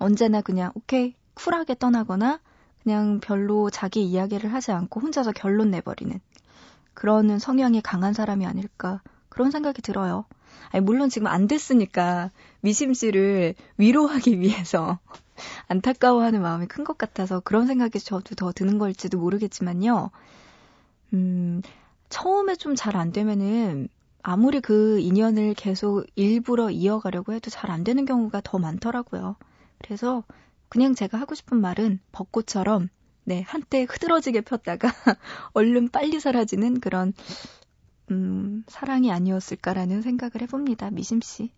언제나 0.00 0.40
그냥 0.42 0.72
오케이 0.74 1.14
쿨하게 1.34 1.76
떠나거나 1.76 2.40
그냥 2.82 3.20
별로 3.20 3.70
자기 3.70 4.02
이야기를 4.04 4.52
하지 4.52 4.72
않고 4.72 5.00
혼자서 5.00 5.32
결론 5.32 5.70
내버리는 5.70 6.18
그러는 6.94 7.38
성향이 7.38 7.80
강한 7.82 8.12
사람이 8.12 8.46
아닐까 8.46 9.00
그런 9.28 9.50
생각이 9.50 9.82
들어요. 9.82 10.24
아니, 10.70 10.84
물론 10.84 11.08
지금 11.08 11.26
안 11.28 11.46
됐으니까 11.46 12.30
미심 12.60 12.94
씨를 12.94 13.54
위로하기 13.78 14.38
위해서 14.40 14.98
안타까워하는 15.68 16.42
마음이 16.42 16.66
큰 16.66 16.84
것 16.84 16.98
같아서 16.98 17.40
그런 17.40 17.66
생각이 17.66 17.98
저도 18.00 18.34
더 18.34 18.52
드는 18.52 18.78
걸지도 18.78 19.18
모르겠지만요. 19.18 20.10
음, 21.14 21.62
처음에 22.08 22.56
좀 22.56 22.74
잘 22.76 22.96
안 22.96 23.12
되면은 23.12 23.88
아무리 24.22 24.60
그 24.60 24.98
인연을 25.00 25.54
계속 25.54 26.04
일부러 26.14 26.70
이어가려고 26.70 27.32
해도 27.32 27.50
잘 27.50 27.70
안 27.70 27.84
되는 27.84 28.04
경우가 28.04 28.40
더 28.44 28.58
많더라고요. 28.58 29.36
그래서 29.78 30.22
그냥 30.72 30.94
제가 30.94 31.20
하고 31.20 31.34
싶은 31.34 31.60
말은 31.60 32.00
벚꽃처럼 32.12 32.88
네, 33.24 33.42
한때 33.46 33.82
흐드러지게 33.82 34.40
폈다가 34.40 34.88
얼른 35.52 35.90
빨리 35.90 36.18
사라지는 36.18 36.80
그런 36.80 37.12
음, 38.10 38.64
사랑이 38.68 39.12
아니었을까라는 39.12 40.00
생각을 40.00 40.40
해봅니다. 40.40 40.90
미심 40.90 41.20
씨. 41.20 41.50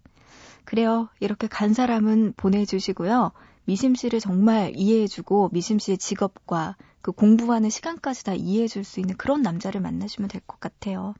그래요. 0.65 1.11
이렇게 1.21 1.47
간 1.47 1.75
사람은 1.75 2.35
보내주시고요. 2.37 3.31
미심 3.67 3.95
씨를 3.95 4.19
정말 4.19 4.73
이해해주고 4.75 5.51
미심 5.53 5.79
씨의 5.79 5.99
직업과 5.99 6.77
그 7.01 7.13
공부하는 7.13 7.71
시간까지 7.71 8.25
다 8.25 8.35
이해해줄 8.35 8.83
수 8.83 8.99
있는 8.99 9.17
그런 9.17 9.43
남자를 9.43 9.81
만나시면 9.81 10.27
될 10.27 10.41
것 10.45 10.59
같아요. 10.59 11.15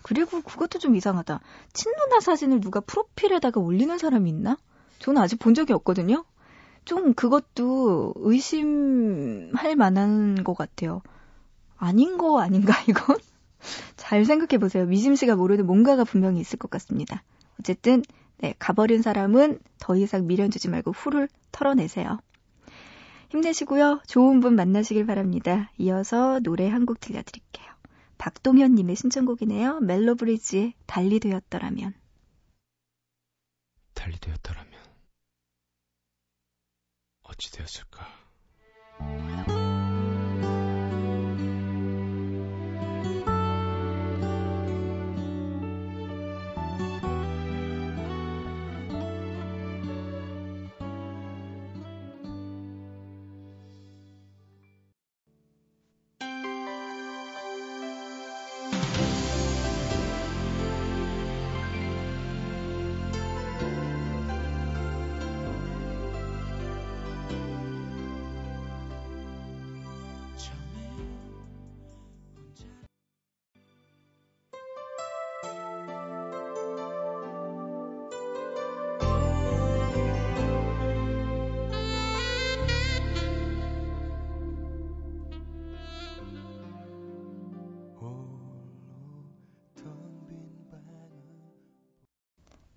그리고 0.00 0.40
그것도 0.40 0.78
좀 0.78 0.96
이상하다. 0.96 1.40
친누나 1.74 2.20
사진을 2.20 2.62
누가 2.62 2.80
프로필에다가 2.80 3.60
올리는 3.60 3.98
사람이 3.98 4.30
있나? 4.30 4.56
저는 5.00 5.20
아직 5.20 5.38
본 5.38 5.52
적이 5.52 5.74
없거든요. 5.74 6.24
좀 6.84 7.14
그것도 7.14 8.14
의심할 8.16 9.76
만한 9.76 10.42
것 10.44 10.54
같아요. 10.54 11.02
아닌 11.76 12.18
거 12.18 12.40
아닌가, 12.40 12.74
이건? 12.88 13.18
잘 13.96 14.24
생각해 14.24 14.58
보세요. 14.58 14.86
미심 14.86 15.14
씨가 15.14 15.36
모르는 15.36 15.66
뭔가가 15.66 16.04
분명히 16.04 16.40
있을 16.40 16.58
것 16.58 16.70
같습니다. 16.70 17.22
어쨌든, 17.60 18.02
네, 18.38 18.54
가버린 18.58 19.02
사람은 19.02 19.60
더 19.78 19.96
이상 19.96 20.26
미련 20.26 20.50
주지 20.50 20.68
말고 20.68 20.90
후를 20.92 21.28
털어내세요. 21.52 22.18
힘내시고요. 23.30 24.00
좋은 24.06 24.40
분 24.40 24.54
만나시길 24.56 25.06
바랍니다. 25.06 25.70
이어서 25.78 26.40
노래 26.40 26.68
한 26.68 26.84
곡 26.86 27.00
들려드릴게요. 27.00 27.66
박동현님의 28.18 28.94
신청곡이네요. 28.96 29.80
멜로브리지의 29.80 30.74
달리 30.86 31.18
되었더라면. 31.20 31.94
달리 33.94 34.18
되었더라면. 34.20 34.71
어찌 37.32 37.50
되었을까? 37.50 38.06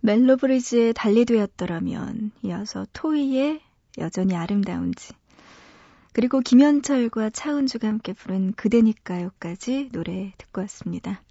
멜로브리지의 0.06 0.94
달리되었더라면 0.94 2.32
이어서 2.44 2.86
토이의 2.94 3.60
여전히 3.98 4.36
아름다운지 4.36 5.13
그리고 6.13 6.41
김현철과 6.41 7.32
차은주가 7.32 7.88
함께 7.88 8.13
부른 8.13 8.54
그대니까요까지 8.54 9.89
노래 9.91 10.32
듣고 10.38 10.62
왔습니다. 10.62 11.24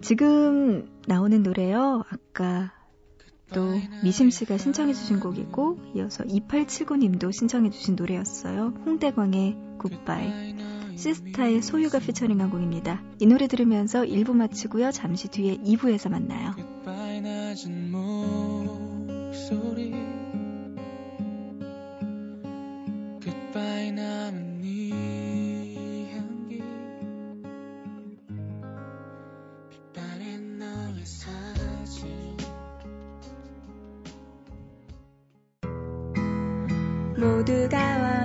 지금 0.00 0.88
나오는 1.06 1.42
노래요. 1.42 2.04
아까 2.08 2.72
또 3.52 3.72
미심 4.04 4.30
씨가 4.30 4.58
신청해 4.58 4.94
주신 4.94 5.18
곡이고 5.18 5.92
이어서 5.96 6.22
2879님도 6.22 7.32
신청해 7.32 7.70
주신 7.70 7.96
노래였어요. 7.96 8.74
홍대광의 8.86 9.56
굿바이. 9.78 10.67
시스타의 10.98 11.62
소유가 11.62 12.00
피처링한 12.00 12.50
곡입니다. 12.50 13.00
이 13.20 13.26
노래 13.26 13.46
들으면서 13.46 14.02
1부 14.02 14.32
마치고요. 14.32 14.90
잠시 14.90 15.28
뒤에 15.28 15.56
2부에서 15.58 16.10
만나요. 16.10 16.56
모두가 37.16 38.17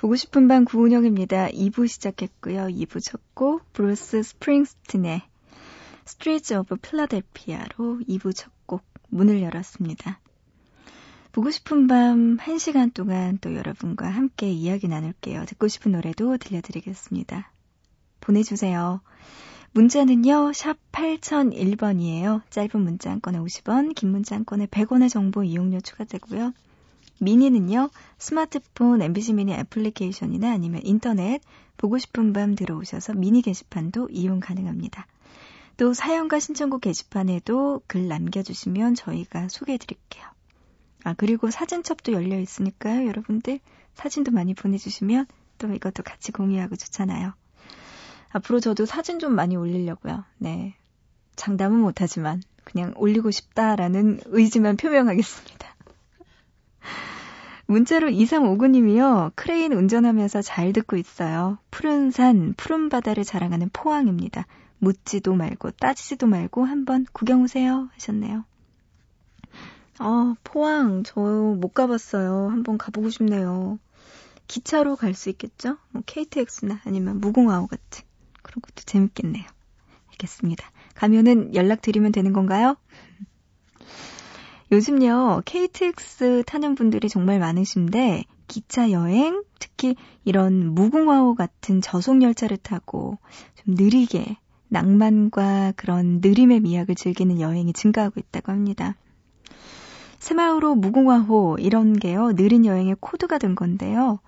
보고 0.00 0.16
싶은 0.16 0.48
밤 0.48 0.64
구은영입니다. 0.64 1.48
2부 1.48 1.86
시작했고요. 1.86 2.68
2부 2.68 3.04
첫 3.04 3.20
곡 3.34 3.70
브루스 3.74 4.22
스프링스틴의 4.22 5.20
Streets 6.06 6.54
of 6.54 6.74
Philadelphia로 6.80 8.00
2부 8.08 8.34
첫 8.34 8.50
곡 8.64 8.82
문을 9.10 9.42
열었습니다. 9.42 10.18
보고 11.32 11.50
싶은 11.50 11.86
밤 11.86 12.38
1시간 12.38 12.94
동안 12.94 13.36
또 13.42 13.54
여러분과 13.54 14.08
함께 14.08 14.50
이야기 14.50 14.88
나눌게요. 14.88 15.44
듣고 15.44 15.68
싶은 15.68 15.92
노래도 15.92 16.38
들려드리겠습니다. 16.38 17.52
보내주세요. 18.20 19.02
문자는요, 19.72 20.54
샵 20.54 20.78
8001번이에요. 20.92 22.40
짧은 22.48 22.80
문자 22.80 23.10
한 23.10 23.20
건에 23.20 23.38
50원, 23.38 23.94
긴 23.94 24.12
문자 24.12 24.34
한 24.34 24.46
건에 24.46 24.64
100원의 24.64 25.10
정보 25.10 25.44
이용료 25.44 25.82
추가되고요. 25.82 26.54
미니는요, 27.20 27.90
스마트폰 28.18 29.02
MBC 29.02 29.34
미니 29.34 29.52
애플리케이션이나 29.52 30.50
아니면 30.50 30.80
인터넷 30.84 31.40
보고 31.76 31.98
싶은 31.98 32.32
밤 32.32 32.54
들어오셔서 32.54 33.14
미니 33.14 33.42
게시판도 33.42 34.08
이용 34.10 34.40
가능합니다. 34.40 35.06
또 35.76 35.94
사연과 35.94 36.40
신청곡 36.40 36.80
게시판에도 36.80 37.82
글 37.86 38.08
남겨주시면 38.08 38.94
저희가 38.94 39.48
소개해드릴게요. 39.48 40.24
아, 41.04 41.14
그리고 41.14 41.50
사진첩도 41.50 42.12
열려 42.12 42.38
있으니까요, 42.38 43.06
여러분들 43.06 43.60
사진도 43.94 44.30
많이 44.30 44.54
보내주시면 44.54 45.26
또 45.58 45.72
이것도 45.72 46.02
같이 46.02 46.32
공유하고 46.32 46.76
좋잖아요. 46.76 47.32
앞으로 48.30 48.60
저도 48.60 48.86
사진 48.86 49.18
좀 49.18 49.34
많이 49.34 49.56
올리려고요. 49.56 50.24
네. 50.38 50.74
장담은 51.36 51.78
못하지만 51.78 52.42
그냥 52.64 52.92
올리고 52.96 53.30
싶다라는 53.30 54.20
의지만 54.26 54.76
표명하겠습니다. 54.76 55.69
문자로 57.70 58.08
2359님이요. 58.08 59.30
크레인 59.36 59.72
운전하면서 59.72 60.42
잘 60.42 60.72
듣고 60.72 60.96
있어요. 60.96 61.58
푸른 61.70 62.10
산, 62.10 62.52
푸른 62.56 62.88
바다를 62.88 63.22
자랑하는 63.22 63.70
포항입니다. 63.72 64.46
묻지도 64.78 65.36
말고 65.36 65.70
따지지도 65.72 66.26
말고 66.26 66.64
한번 66.64 67.06
구경 67.12 67.42
오세요 67.42 67.88
하셨네요. 67.94 68.44
아, 69.98 70.34
포항 70.42 71.04
저 71.04 71.20
못 71.60 71.72
가봤어요. 71.74 72.48
한번 72.48 72.76
가보고 72.76 73.08
싶네요. 73.10 73.78
기차로 74.48 74.96
갈 74.96 75.14
수 75.14 75.28
있겠죠? 75.30 75.76
뭐 75.90 76.02
KTX나 76.06 76.80
아니면 76.84 77.20
무궁화호 77.20 77.68
같은 77.68 78.04
그런 78.42 78.62
것도 78.62 78.82
재밌겠네요. 78.84 79.44
알겠습니다. 80.08 80.68
가면은 80.94 81.54
연락드리면 81.54 82.10
되는 82.10 82.32
건가요? 82.32 82.76
요즘요, 84.72 85.42
KTX 85.46 86.44
타는 86.46 86.76
분들이 86.76 87.08
정말 87.08 87.40
많으신데, 87.40 88.24
기차 88.46 88.92
여행, 88.92 89.42
특히 89.58 89.96
이런 90.24 90.74
무궁화호 90.74 91.34
같은 91.34 91.80
저속열차를 91.80 92.56
타고 92.56 93.18
좀 93.56 93.74
느리게 93.74 94.36
낭만과 94.68 95.72
그런 95.74 96.20
느림의 96.22 96.60
미학을 96.60 96.94
즐기는 96.94 97.40
여행이 97.40 97.72
증가하고 97.72 98.20
있다고 98.20 98.52
합니다. 98.52 98.94
새마을호 100.20 100.76
무궁화호 100.76 101.56
이런 101.58 101.98
게요, 101.98 102.32
느린 102.34 102.64
여행의 102.64 102.96
코드가 103.00 103.38
된 103.38 103.56
건데요. 103.56 104.20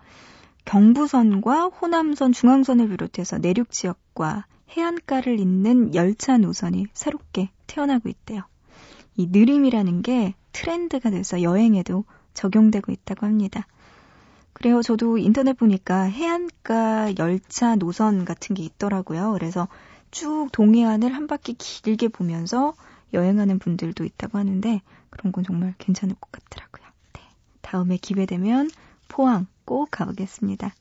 경부선과 0.65 1.67
호남선, 1.67 2.33
중앙선을 2.33 2.89
비롯해서 2.89 3.39
내륙 3.39 3.71
지역과 3.71 4.47
해안가를 4.77 5.39
잇는 5.39 5.95
열차 5.95 6.39
노선이 6.39 6.87
새롭게 6.95 7.51
태어나고 7.67 8.09
있대요. 8.09 8.43
이 9.16 9.27
느림이라는 9.31 10.03
게 10.03 10.35
트렌드가 10.53 11.11
돼서 11.11 11.42
여행에도 11.42 12.05
적용되고 12.35 12.92
있다고 12.92 13.27
합니다. 13.27 13.66
그래요. 14.53 14.83
저도 14.83 15.18
인터넷 15.18 15.55
보니까 15.55 16.03
해안가 16.03 17.14
열차 17.18 17.75
노선 17.77 18.25
같은 18.25 18.55
게 18.55 18.62
있더라고요. 18.62 19.33
그래서 19.33 19.68
쭉 20.11 20.48
동해안을 20.53 21.14
한 21.14 21.27
바퀴 21.27 21.55
길게 21.55 22.09
보면서 22.09 22.75
여행하는 23.14 23.59
분들도 23.59 24.05
있다고 24.05 24.38
하는데 24.38 24.81
그런 25.11 25.33
건 25.33 25.44
정말 25.44 25.75
괜찮을 25.79 26.14
것 26.18 26.31
같더라고요. 26.33 26.87
네. 27.14 27.20
다음에 27.61 27.96
기회 27.96 28.27
되면 28.27 28.70
포항 29.09 29.46
꼭 29.64 29.88
가보겠습니다. 29.90 30.75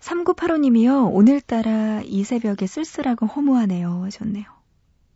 3985님이요. 0.00 1.12
오늘따라 1.12 2.02
이 2.02 2.24
새벽에 2.24 2.66
쓸쓸하고 2.66 3.26
허무하네요. 3.26 4.04
하셨네요. 4.04 4.57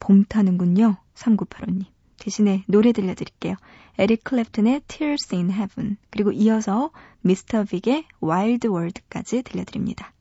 봄 0.03 0.25
타는군요. 0.25 0.97
3985님. 1.15 1.85
대신에 2.19 2.65
노래 2.67 2.91
들려드릴게요. 2.93 3.55
에릭 3.99 4.25
클랩튼의 4.25 4.83
Tears 4.89 5.35
in 5.35 5.51
Heaven 5.51 5.97
그리고 6.11 6.33
이어서 6.33 6.91
미스터 7.21 7.65
빅의 7.65 8.07
Wild 8.23 8.67
World까지 8.67 9.43
들려드립니다. 9.43 10.13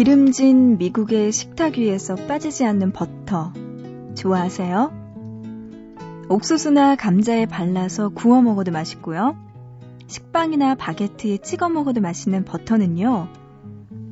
기름진 0.00 0.78
미국의 0.78 1.30
식탁 1.30 1.76
위에서 1.76 2.14
빠지지 2.14 2.64
않는 2.64 2.90
버터. 2.90 3.52
좋아하세요? 4.14 4.90
옥수수나 6.30 6.96
감자에 6.96 7.44
발라서 7.44 8.08
구워 8.08 8.40
먹어도 8.40 8.72
맛있고요. 8.72 9.36
식빵이나 10.06 10.76
바게트에 10.76 11.36
찍어 11.42 11.68
먹어도 11.68 12.00
맛있는 12.00 12.46
버터는요. 12.46 13.28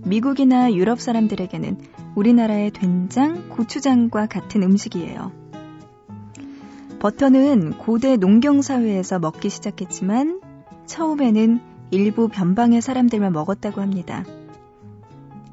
미국이나 0.05 0.74
유럽 0.74 1.01
사람들에게는 1.01 1.79
우리나라의 2.16 2.70
된장, 2.72 3.48
고추장과 3.48 4.27
같은 4.27 4.62
음식이에요. 4.62 5.33
버터는 6.98 7.79
고대 7.79 8.18
농경사회에서 8.18 9.20
먹기 9.20 9.48
시작했지만 9.48 10.42
처음에는 10.85 11.61
일부 11.92 12.29
변방의 12.29 12.83
사람들만 12.83 13.33
먹었다고 13.33 13.81
합니다. 13.81 14.27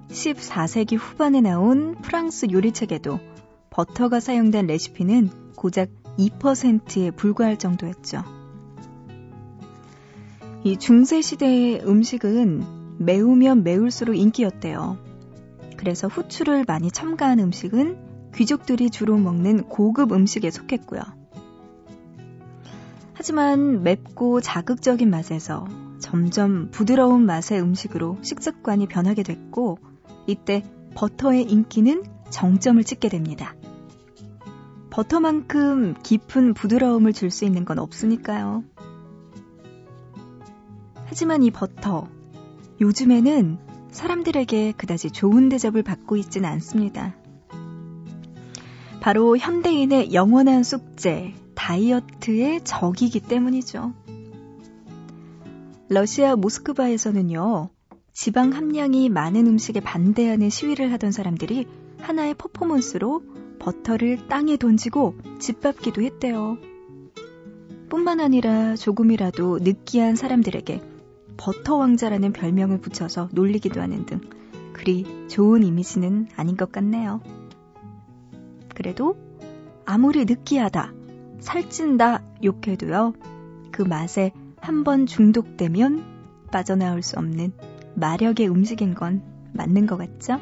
14세기 0.09 0.97
후반에 0.97 1.41
나온 1.41 1.95
프랑스 1.95 2.47
요리책에도 2.51 3.19
버터가 3.69 4.19
사용된 4.19 4.67
레시피는 4.67 5.29
고작 5.55 5.89
2%에 6.17 7.11
불과할 7.11 7.57
정도였죠. 7.57 8.23
이 10.63 10.77
중세시대의 10.77 11.81
음식은 11.85 12.97
매우면 12.97 13.63
매울수록 13.63 14.15
인기였대요. 14.15 14.97
그래서 15.77 16.07
후추를 16.07 16.65
많이 16.67 16.89
첨가한 16.89 17.39
음식은 17.39 18.31
귀족들이 18.33 18.89
주로 18.89 19.17
먹는 19.17 19.63
고급 19.63 20.11
음식에 20.13 20.49
속했고요. 20.49 21.01
하지만 23.13 23.83
맵고 23.83 24.41
자극적인 24.41 25.09
맛에서 25.09 25.67
점점 25.99 26.69
부드러운 26.71 27.25
맛의 27.25 27.61
음식으로 27.61 28.17
식습관이 28.21 28.87
변하게 28.87 29.23
됐고, 29.23 29.77
이때 30.27 30.63
버터의 30.95 31.43
인기는 31.43 32.03
정점을 32.29 32.83
찍게 32.83 33.09
됩니다. 33.09 33.55
버터만큼 34.89 35.95
깊은 36.01 36.53
부드러움을 36.53 37.11
줄 37.13 37.29
수 37.29 37.45
있는 37.45 37.65
건 37.65 37.79
없으니까요. 37.79 38.63
하지만 41.05 41.43
이 41.43 41.51
버터, 41.51 42.07
요즘에는 42.81 43.57
사람들에게 43.91 44.73
그다지 44.73 45.11
좋은 45.11 45.49
대접을 45.49 45.83
받고 45.83 46.17
있지는 46.17 46.49
않습니다. 46.49 47.15
바로 49.01 49.37
현대인의 49.37 50.13
영원한 50.13 50.63
숙제, 50.63 51.33
다이어트의 51.55 52.63
적이기 52.63 53.19
때문이죠. 53.19 53.93
러시아 55.89 56.35
모스크바에서는요, 56.35 57.69
지방 58.15 58.53
함량이 58.53 59.09
많은 59.09 59.45
음식에 59.45 59.81
반대하는 59.81 60.49
시위를 60.49 60.93
하던 60.93 61.11
사람들이 61.11 61.67
하나의 61.99 62.33
퍼포먼스로 62.35 63.21
버터를 63.59 64.29
땅에 64.29 64.55
던지고 64.55 65.15
짓밟기도 65.39 66.01
했대요. 66.01 66.57
뿐만 67.89 68.21
아니라 68.21 68.77
조금이라도 68.77 69.59
느끼한 69.59 70.15
사람들에게 70.15 70.81
버터 71.35 71.75
왕자라는 71.75 72.31
별명을 72.31 72.79
붙여서 72.79 73.31
놀리기도 73.33 73.81
하는 73.81 74.05
등 74.05 74.21
그리 74.71 75.27
좋은 75.27 75.63
이미지는 75.63 76.29
아닌 76.37 76.55
것 76.55 76.71
같네요. 76.71 77.19
그래도 78.73 79.17
아무리 79.83 80.23
느끼하다, 80.23 80.93
살찐다 81.41 82.23
욕해도요, 82.45 83.13
그 83.71 83.81
맛에 83.81 84.31
한번 84.61 85.05
중독되면 85.05 86.15
빠져나올 86.49 87.01
수 87.01 87.19
없는 87.19 87.51
마력의 87.95 88.49
음식인 88.49 88.93
건 88.93 89.21
맞는 89.53 89.85
것 89.87 89.97
같죠? 89.97 90.39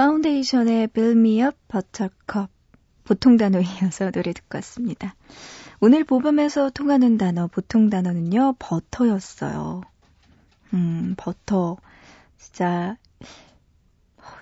파운데이션의 0.00 0.86
Build 0.86 1.18
Me 1.18 1.42
Up 1.42 1.58
Buttercup 1.68 2.50
보통 3.04 3.36
단어 3.36 3.60
이어서 3.60 4.10
노래 4.10 4.32
듣고 4.32 4.56
왔습니다. 4.56 5.14
오늘 5.78 6.04
보밤에서 6.04 6.70
통하는 6.70 7.18
단어 7.18 7.48
보통 7.48 7.90
단어는요 7.90 8.54
버터였어요. 8.58 9.82
음 10.72 11.14
버터 11.18 11.76
진짜 12.38 12.96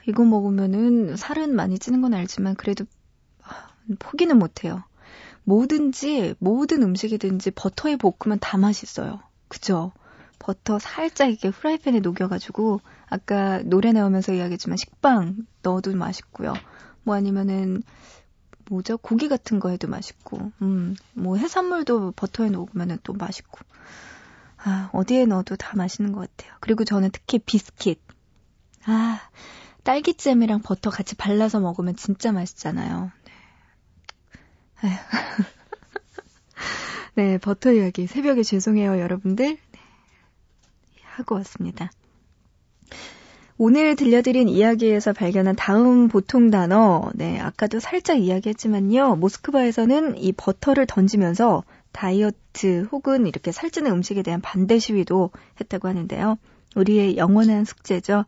이거 0.06 0.22
먹으면은 0.24 1.16
살은 1.16 1.56
많이 1.56 1.80
찌는 1.80 2.02
건 2.02 2.14
알지만 2.14 2.54
그래도 2.54 2.84
포기는 3.98 4.38
못해요. 4.38 4.84
뭐든지 5.42 6.36
모든 6.38 6.84
음식이든지 6.84 7.50
버터에 7.50 7.96
볶으면 7.96 8.38
다 8.38 8.58
맛있어요. 8.58 9.20
그죠? 9.48 9.90
버터 10.38 10.78
살짝 10.78 11.30
이렇게 11.30 11.50
프라이팬에 11.50 11.98
녹여가지고 11.98 12.80
아까 13.10 13.62
노래 13.62 13.92
나오면서 13.92 14.32
이야기했지만 14.32 14.76
식빵 14.76 15.46
넣어도 15.62 15.94
맛있고요. 15.94 16.54
뭐 17.02 17.14
아니면은 17.14 17.82
뭐죠? 18.70 18.98
고기 18.98 19.28
같은 19.28 19.60
거 19.60 19.70
해도 19.70 19.88
맛있고, 19.88 20.52
음, 20.60 20.94
뭐 21.14 21.36
해산물도 21.36 22.12
버터에 22.12 22.50
녹으면 22.50 22.98
또 23.02 23.14
맛있고. 23.14 23.60
아, 24.58 24.90
어디에 24.92 25.24
넣어도 25.24 25.56
다 25.56 25.76
맛있는 25.76 26.12
것 26.12 26.20
같아요. 26.20 26.54
그리고 26.60 26.84
저는 26.84 27.10
특히 27.12 27.38
비스킷. 27.38 28.00
아, 28.84 29.20
딸기잼이랑 29.84 30.60
버터 30.62 30.90
같이 30.90 31.14
발라서 31.14 31.60
먹으면 31.60 31.96
진짜 31.96 32.32
맛있잖아요. 32.32 33.10
네. 34.82 34.90
네, 37.14 37.38
버터 37.38 37.72
이야기. 37.72 38.06
새벽에 38.06 38.42
죄송해요, 38.42 39.00
여러분들. 39.00 39.56
네, 39.56 41.00
하고 41.04 41.36
왔습니다. 41.36 41.90
오늘 43.60 43.96
들려드린 43.96 44.48
이야기에서 44.48 45.12
발견한 45.12 45.56
다음 45.56 46.06
보통 46.06 46.48
단어, 46.48 47.10
네, 47.14 47.40
아까도 47.40 47.80
살짝 47.80 48.20
이야기했지만요. 48.20 49.16
모스크바에서는 49.16 50.16
이 50.16 50.30
버터를 50.30 50.86
던지면서 50.86 51.64
다이어트 51.90 52.86
혹은 52.92 53.26
이렇게 53.26 53.50
살찌는 53.50 53.90
음식에 53.90 54.22
대한 54.22 54.40
반대 54.40 54.78
시위도 54.78 55.32
했다고 55.60 55.88
하는데요. 55.88 56.38
우리의 56.76 57.16
영원한 57.16 57.64
숙제죠. 57.64 58.26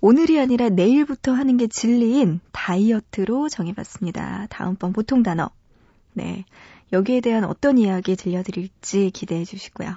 오늘이 0.00 0.40
아니라 0.40 0.70
내일부터 0.70 1.32
하는 1.32 1.58
게 1.58 1.66
진리인 1.66 2.40
다이어트로 2.52 3.50
정해봤습니다. 3.50 4.46
다음번 4.48 4.94
보통 4.94 5.22
단어. 5.22 5.50
네. 6.14 6.46
여기에 6.94 7.20
대한 7.20 7.44
어떤 7.44 7.76
이야기 7.76 8.16
들려드릴지 8.16 9.10
기대해 9.10 9.44
주시고요. 9.44 9.96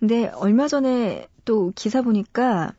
근데 0.00 0.26
얼마 0.34 0.66
전에 0.66 1.28
또 1.44 1.72
기사 1.76 2.02
보니까 2.02 2.72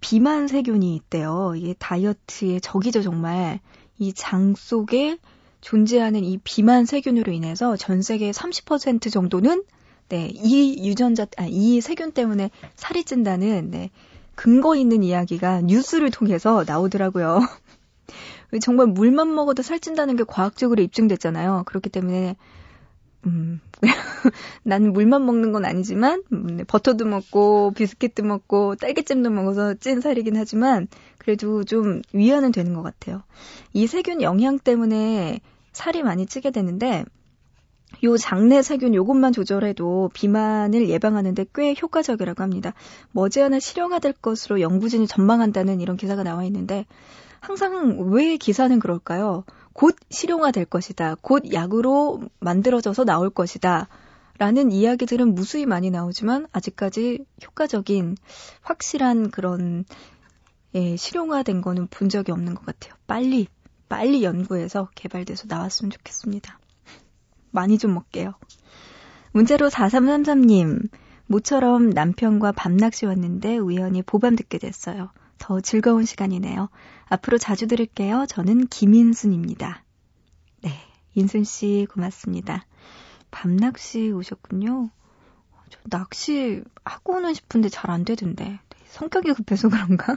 비만 0.00 0.48
세균이 0.48 0.94
있대요. 0.96 1.54
이게 1.56 1.74
다이어트의 1.78 2.60
적이죠, 2.60 3.02
정말. 3.02 3.60
이 3.98 4.12
장 4.14 4.54
속에 4.56 5.18
존재하는 5.60 6.24
이 6.24 6.38
비만 6.44 6.84
세균으로 6.84 7.32
인해서 7.32 7.76
전 7.76 8.00
세계 8.02 8.30
30% 8.30 9.10
정도는 9.12 9.64
네, 10.08 10.30
이 10.32 10.88
유전자, 10.88 11.26
아, 11.36 11.46
이 11.48 11.80
세균 11.80 12.12
때문에 12.12 12.50
살이 12.76 13.04
찐다는, 13.04 13.70
네, 13.70 13.90
근거 14.34 14.76
있는 14.76 15.02
이야기가 15.02 15.62
뉴스를 15.62 16.10
통해서 16.10 16.64
나오더라고요. 16.66 17.40
정말 18.62 18.86
물만 18.86 19.34
먹어도 19.34 19.62
살찐다는 19.62 20.16
게 20.16 20.24
과학적으로 20.26 20.82
입증됐잖아요. 20.82 21.64
그렇기 21.66 21.90
때문에 21.90 22.36
음, 23.28 23.60
나는 24.64 24.92
물만 24.92 25.24
먹는 25.24 25.52
건 25.52 25.64
아니지만, 25.64 26.22
음, 26.32 26.56
네, 26.56 26.64
버터도 26.64 27.04
먹고, 27.04 27.72
비스킷도 27.76 28.24
먹고, 28.24 28.74
딸기잼도 28.76 29.30
먹어서 29.30 29.74
찐 29.74 30.00
살이긴 30.00 30.36
하지만, 30.36 30.88
그래도 31.18 31.62
좀 31.64 32.02
위안은 32.12 32.52
되는 32.52 32.74
것 32.74 32.82
같아요. 32.82 33.22
이 33.72 33.86
세균 33.86 34.22
영향 34.22 34.58
때문에 34.58 35.40
살이 35.72 36.02
많이 36.02 36.26
찌게 36.26 36.50
되는데, 36.50 37.04
요 38.04 38.16
장내 38.16 38.62
세균 38.62 38.94
요것만 38.94 39.32
조절해도 39.32 40.10
비만을 40.12 40.88
예방하는데 40.88 41.46
꽤 41.54 41.74
효과적이라고 41.80 42.42
합니다. 42.42 42.74
머지않아 43.12 43.60
실용화될 43.60 44.12
것으로 44.20 44.60
연구진이 44.60 45.06
전망한다는 45.06 45.80
이런 45.80 45.96
기사가 45.96 46.22
나와 46.22 46.44
있는데, 46.44 46.86
항상 47.40 48.10
왜 48.10 48.36
기사는 48.36 48.78
그럴까요? 48.78 49.44
곧 49.78 49.94
실용화 50.10 50.50
될 50.50 50.64
것이다. 50.64 51.14
곧 51.20 51.52
약으로 51.52 52.20
만들어져서 52.40 53.04
나올 53.04 53.30
것이다. 53.30 53.86
라는 54.36 54.72
이야기들은 54.72 55.36
무수히 55.36 55.66
많이 55.66 55.88
나오지만 55.88 56.48
아직까지 56.50 57.24
효과적인 57.44 58.16
확실한 58.60 59.30
그런 59.30 59.84
예, 60.74 60.96
실용화된 60.96 61.60
거는 61.60 61.86
본 61.86 62.08
적이 62.08 62.32
없는 62.32 62.56
것 62.56 62.66
같아요. 62.66 62.94
빨리 63.06 63.46
빨리 63.88 64.24
연구해서 64.24 64.88
개발돼서 64.96 65.44
나왔으면 65.46 65.92
좋겠습니다. 65.92 66.58
많이 67.52 67.78
좀 67.78 67.94
먹게요. 67.94 68.34
문자로 69.30 69.68
4333님, 69.68 70.88
모처럼 71.28 71.90
남편과 71.90 72.50
밤낚시 72.50 73.06
왔는데 73.06 73.58
우연히 73.58 74.02
보밤 74.02 74.34
듣게 74.34 74.58
됐어요. 74.58 75.10
더 75.38 75.60
즐거운 75.60 76.04
시간이네요. 76.04 76.68
앞으로 77.08 77.38
자주 77.38 77.66
들을게요. 77.66 78.26
저는 78.28 78.66
김인순입니다. 78.68 79.84
네, 80.62 80.72
인순 81.14 81.44
씨 81.44 81.86
고맙습니다. 81.90 82.66
밤낚시 83.30 84.10
오셨군요. 84.10 84.90
저 85.70 85.78
낚시 85.90 86.62
하고는 86.84 87.34
싶은데 87.34 87.68
잘 87.68 87.90
안 87.90 88.04
되던데. 88.04 88.58
성격이 88.88 89.34
급해서 89.34 89.68
그런가? 89.68 90.16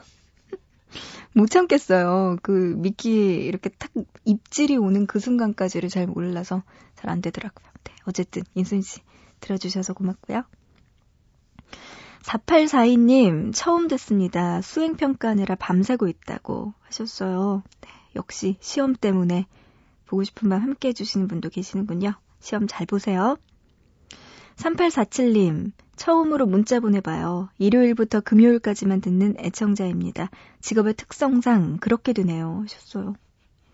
못 1.33 1.49
참겠어요. 1.49 2.37
그 2.41 2.75
미끼 2.77 3.35
이렇게 3.35 3.69
탁 3.69 3.91
입질이 4.25 4.77
오는 4.77 5.05
그 5.07 5.19
순간까지를 5.19 5.89
잘 5.89 6.07
몰라서 6.07 6.63
잘 6.95 7.09
안 7.09 7.21
되더라고요. 7.21 7.67
네, 7.83 7.93
어쨌든 8.05 8.43
인순 8.55 8.81
씨 8.81 9.01
들어주셔서 9.41 9.93
고맙고요. 9.93 10.43
4842님, 12.23 13.51
처음 13.53 13.87
듣습니다. 13.87 14.61
수행평가하느라 14.61 15.55
밤새고 15.55 16.07
있다고 16.07 16.73
하셨어요. 16.81 17.63
네, 17.81 17.89
역시 18.15 18.57
시험 18.59 18.93
때문에 18.93 19.47
보고 20.05 20.23
싶은 20.23 20.49
밤 20.49 20.61
함께 20.61 20.89
해주시는 20.89 21.27
분도 21.27 21.49
계시는군요. 21.49 22.13
시험 22.39 22.67
잘 22.67 22.85
보세요. 22.85 23.37
3847님, 24.55 25.71
처음으로 25.95 26.45
문자 26.45 26.79
보내봐요. 26.79 27.49
일요일부터 27.57 28.21
금요일까지만 28.21 29.01
듣는 29.01 29.35
애청자입니다. 29.39 30.29
직업의 30.59 30.95
특성상 30.95 31.77
그렇게 31.77 32.13
되네요. 32.13 32.59
하셨어요. 32.63 33.15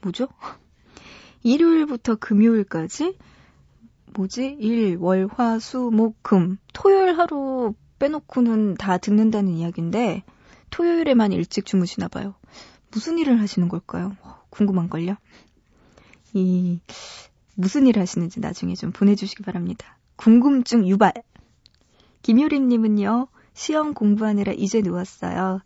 뭐죠? 0.01 0.27
일요일부터 1.43 2.15
금요일까지? 2.15 3.17
뭐지? 4.13 4.57
일, 4.59 4.97
월, 4.99 5.27
화, 5.31 5.59
수, 5.59 5.89
목, 5.91 6.21
금. 6.23 6.57
토요일 6.73 7.17
하루 7.17 7.73
빼놓고는 7.99 8.75
다 8.75 8.97
듣는다는 8.97 9.53
이야기인데, 9.53 10.23
토요일에만 10.69 11.31
일찍 11.31 11.65
주무시나 11.65 12.07
봐요. 12.07 12.35
무슨 12.91 13.17
일을 13.17 13.41
하시는 13.41 13.67
걸까요? 13.67 14.15
궁금한걸요? 14.49 15.15
이, 16.33 16.79
무슨 17.55 17.87
일 17.87 17.99
하시는지 17.99 18.39
나중에 18.39 18.75
좀 18.75 18.91
보내주시기 18.91 19.43
바랍니다. 19.43 19.97
궁금증 20.15 20.87
유발. 20.87 21.13
김효림님은요, 22.21 23.27
시험 23.53 23.93
공부하느라 23.93 24.53
이제 24.53 24.81
누웠어요. 24.81 25.61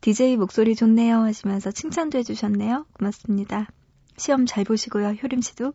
DJ 0.00 0.38
목소리 0.38 0.74
좋네요 0.74 1.18
하시면서 1.18 1.70
칭찬도 1.70 2.18
해주셨네요. 2.18 2.86
고맙습니다. 2.94 3.68
시험 4.16 4.46
잘 4.46 4.64
보시고요, 4.64 5.08
효림씨도. 5.08 5.74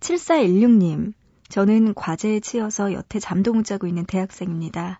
7416님, 0.00 1.12
저는 1.48 1.94
과제에 1.94 2.40
치여서 2.40 2.92
여태 2.92 3.18
잠도 3.20 3.52
못 3.52 3.64
자고 3.64 3.86
있는 3.86 4.04
대학생입니다. 4.04 4.98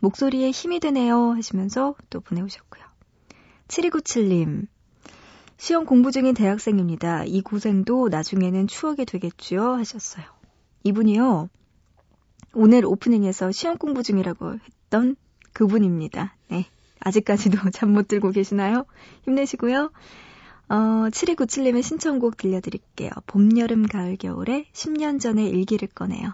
목소리에 0.00 0.50
힘이 0.50 0.80
드네요 0.80 1.32
하시면서 1.32 1.94
또 2.10 2.20
보내오셨고요. 2.20 2.84
7297님, 3.68 4.66
시험 5.56 5.86
공부 5.86 6.12
중인 6.12 6.34
대학생입니다. 6.34 7.24
이 7.24 7.40
고생도 7.40 8.08
나중에는 8.08 8.66
추억이 8.66 9.04
되겠죠 9.06 9.74
하셨어요. 9.74 10.24
이분이요. 10.84 11.48
오늘 12.54 12.84
오프닝에서 12.84 13.50
시험 13.52 13.76
공부 13.78 14.02
중이라고 14.02 14.54
했던 14.54 15.16
그분입니다. 15.52 16.36
네. 16.48 16.66
아직까지도 17.00 17.58
잠 17.72 17.90
못 17.90 18.08
들고 18.08 18.30
계시나요? 18.30 18.84
힘내시고요. 19.24 19.90
어, 20.68 20.74
7297님의 21.10 21.82
신청곡 21.82 22.36
들려드릴게요. 22.36 23.10
봄, 23.26 23.56
여름, 23.58 23.86
가을, 23.86 24.16
겨울에 24.16 24.66
10년 24.72 25.20
전의 25.20 25.48
일기를 25.48 25.88
꺼내요. 25.88 26.32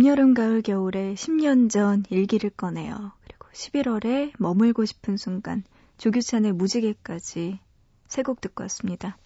봄, 0.00 0.06
여름, 0.06 0.32
가을, 0.32 0.62
겨울에 0.62 1.12
10년 1.12 1.68
전 1.68 2.04
일기를 2.08 2.48
꺼내요. 2.48 3.12
그리고 3.22 3.48
11월에 3.52 4.32
머물고 4.38 4.86
싶은 4.86 5.18
순간, 5.18 5.62
조규찬의 5.98 6.52
무지개까지 6.52 7.58
세 8.06 8.22
곡 8.22 8.40
듣고 8.40 8.62
왔습니다. 8.64 9.18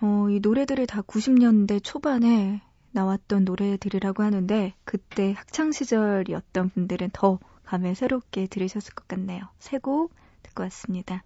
어, 0.00 0.26
이 0.28 0.40
노래들이 0.40 0.88
다 0.88 1.02
90년대 1.02 1.84
초반에 1.84 2.62
나왔던 2.90 3.44
노래들이라고 3.44 4.24
하는데, 4.24 4.74
그때 4.84 5.34
학창 5.36 5.70
시절이었던 5.70 6.70
분들은 6.70 7.10
더 7.12 7.38
감회 7.64 7.94
새롭게 7.94 8.48
들으셨을 8.48 8.92
것 8.92 9.06
같네요. 9.06 9.44
세 9.60 9.78
곡 9.78 10.12
듣고 10.42 10.64
왔습니다. 10.64 11.22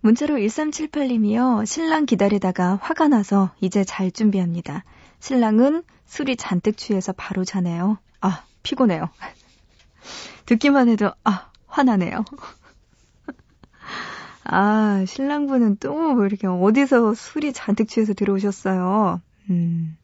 문자로 0.00 0.36
1378님이요. 0.36 1.66
신랑 1.66 2.06
기다리다가 2.06 2.76
화가 2.80 3.08
나서 3.08 3.50
이제 3.60 3.84
잘 3.84 4.10
준비합니다. 4.10 4.84
신랑은 5.20 5.82
술이 6.06 6.36
잔뜩 6.36 6.76
취해서 6.76 7.12
바로 7.12 7.44
자네요. 7.44 7.98
아, 8.20 8.44
피곤해요. 8.62 9.08
듣기만 10.46 10.88
해도, 10.88 11.12
아, 11.24 11.50
화나네요. 11.66 12.24
아, 14.44 15.04
신랑분은 15.06 15.76
또 15.76 15.92
뭐 16.14 16.24
이렇게 16.26 16.46
어디서 16.46 17.14
술이 17.14 17.52
잔뜩 17.52 17.88
취해서 17.88 18.14
들어오셨어요. 18.14 19.20
음, 19.50 19.96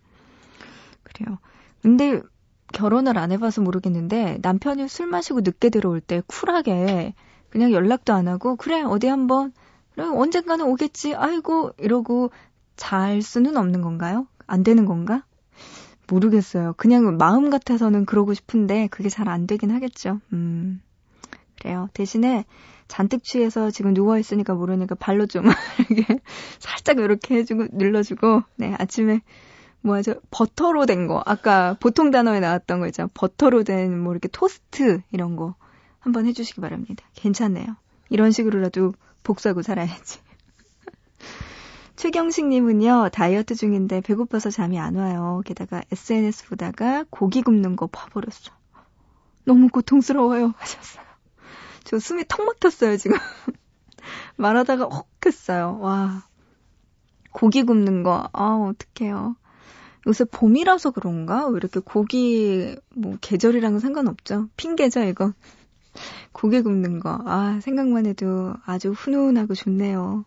그래요. 1.02 1.38
근데 1.82 2.20
결혼을 2.72 3.18
안 3.18 3.32
해봐서 3.32 3.62
모르겠는데 3.62 4.38
남편이 4.42 4.88
술 4.88 5.06
마시고 5.06 5.40
늦게 5.40 5.70
들어올 5.70 6.00
때 6.00 6.22
쿨하게 6.26 7.14
그냥 7.48 7.72
연락도 7.72 8.12
안 8.12 8.28
하고 8.28 8.56
그래 8.56 8.82
어디 8.82 9.06
한번 9.06 9.52
그래 9.94 10.06
언젠가는 10.06 10.64
오겠지 10.66 11.14
아이고 11.14 11.70
이러고 11.78 12.30
잘 12.76 13.22
수는 13.22 13.56
없는 13.56 13.80
건가요? 13.80 14.26
안 14.46 14.62
되는 14.62 14.84
건가? 14.84 15.24
모르겠어요. 16.08 16.74
그냥 16.76 17.16
마음 17.16 17.50
같아서는 17.50 18.04
그러고 18.04 18.34
싶은데 18.34 18.88
그게 18.90 19.08
잘 19.08 19.28
안 19.28 19.46
되긴 19.46 19.70
하겠죠. 19.70 20.20
음. 20.32 20.82
그래요. 21.58 21.88
대신에 21.94 22.44
잔뜩 22.88 23.24
취해서 23.24 23.70
지금 23.70 23.94
누워 23.94 24.18
있으니까 24.18 24.54
모르니까 24.54 24.94
발로 24.96 25.26
좀 25.26 25.44
이렇게 25.90 26.20
살짝 26.58 26.98
이렇게 26.98 27.36
해주고 27.36 27.68
눌러주고 27.72 28.42
네 28.56 28.74
아침에 28.78 29.22
뭐 29.80 29.96
하죠 29.96 30.16
버터로 30.30 30.84
된 30.86 31.06
거 31.08 31.22
아까 31.24 31.76
보통 31.80 32.10
단어에 32.10 32.40
나왔던 32.40 32.80
거 32.80 32.86
있잖아 32.86 33.08
버터로 33.14 33.64
된 33.64 33.98
뭐 34.02 34.12
이렇게 34.12 34.28
토스트 34.28 35.00
이런 35.12 35.36
거 35.36 35.54
한번 36.00 36.26
해주시기 36.26 36.60
바랍니다. 36.60 37.04
괜찮네요. 37.14 37.66
이런 38.10 38.30
식으로라도 38.30 38.92
복사하고 39.22 39.62
살아야지. 39.62 40.20
최경식님은요, 41.96 43.10
다이어트 43.12 43.54
중인데 43.54 44.00
배고파서 44.00 44.50
잠이 44.50 44.78
안 44.78 44.96
와요. 44.96 45.42
게다가 45.44 45.82
SNS 45.92 46.48
보다가 46.48 47.04
고기 47.08 47.42
굽는 47.42 47.76
거 47.76 47.86
봐버렸어. 47.86 48.52
너무 49.44 49.68
고통스러워요. 49.68 50.54
하셨어요. 50.58 51.04
저 51.84 51.98
숨이 51.98 52.24
턱 52.28 52.44
막혔어요, 52.44 52.96
지금. 52.96 53.16
말하다가 54.36 54.88
헉 54.90 55.06
했어요. 55.24 55.78
와. 55.80 56.26
고기 57.32 57.62
굽는 57.62 58.02
거, 58.02 58.28
아, 58.32 58.70
어떡해요. 58.70 59.36
요새 60.06 60.24
봄이라서 60.24 60.90
그런가? 60.90 61.46
왜 61.46 61.56
이렇게 61.56 61.80
고기, 61.80 62.76
뭐, 62.94 63.16
계절이랑은 63.20 63.78
상관없죠. 63.80 64.48
핑계죠, 64.56 65.04
이거. 65.04 65.32
고기 66.32 66.60
굽는 66.60 67.00
거. 67.00 67.22
아, 67.24 67.58
생각만 67.62 68.06
해도 68.06 68.54
아주 68.66 68.90
훈훈하고 68.90 69.54
좋네요. 69.54 70.24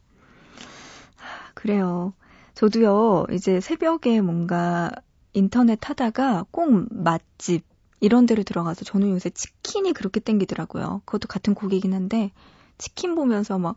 그래요. 1.68 2.13
저도요, 2.53 3.26
이제 3.34 3.59
새벽에 3.59 4.22
뭔가 4.22 4.89
인터넷 5.34 5.78
하다가 5.84 6.45
꼭 6.49 6.88
맛집, 6.91 7.65
이런 7.99 8.26
데를 8.26 8.45
들어가서 8.45 8.86
저는 8.86 9.09
요새 9.09 9.30
치킨이 9.30 9.91
그렇게 9.91 10.22
땡기더라고요. 10.22 11.01
그것도 11.03 11.28
같은 11.28 11.53
고기긴 11.53 11.93
한데, 11.93 12.32
치킨 12.78 13.15
보면서 13.15 13.59
막, 13.59 13.76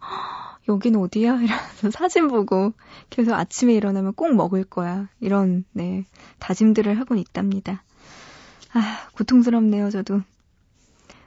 여긴 0.68 0.95
어디야? 0.95 1.41
이러면서 1.43 1.91
사진 1.91 2.28
보고 2.28 2.72
계속 3.11 3.32
아침에 3.34 3.74
일어나면 3.74 4.12
꼭 4.12 4.36
먹을 4.36 4.62
거야. 4.62 5.09
이런, 5.18 5.64
네, 5.72 6.05
다짐들을 6.38 6.97
하곤 7.01 7.18
있답니다. 7.18 7.82
아, 8.72 9.09
고통스럽네요, 9.16 9.91
저도. 9.91 10.20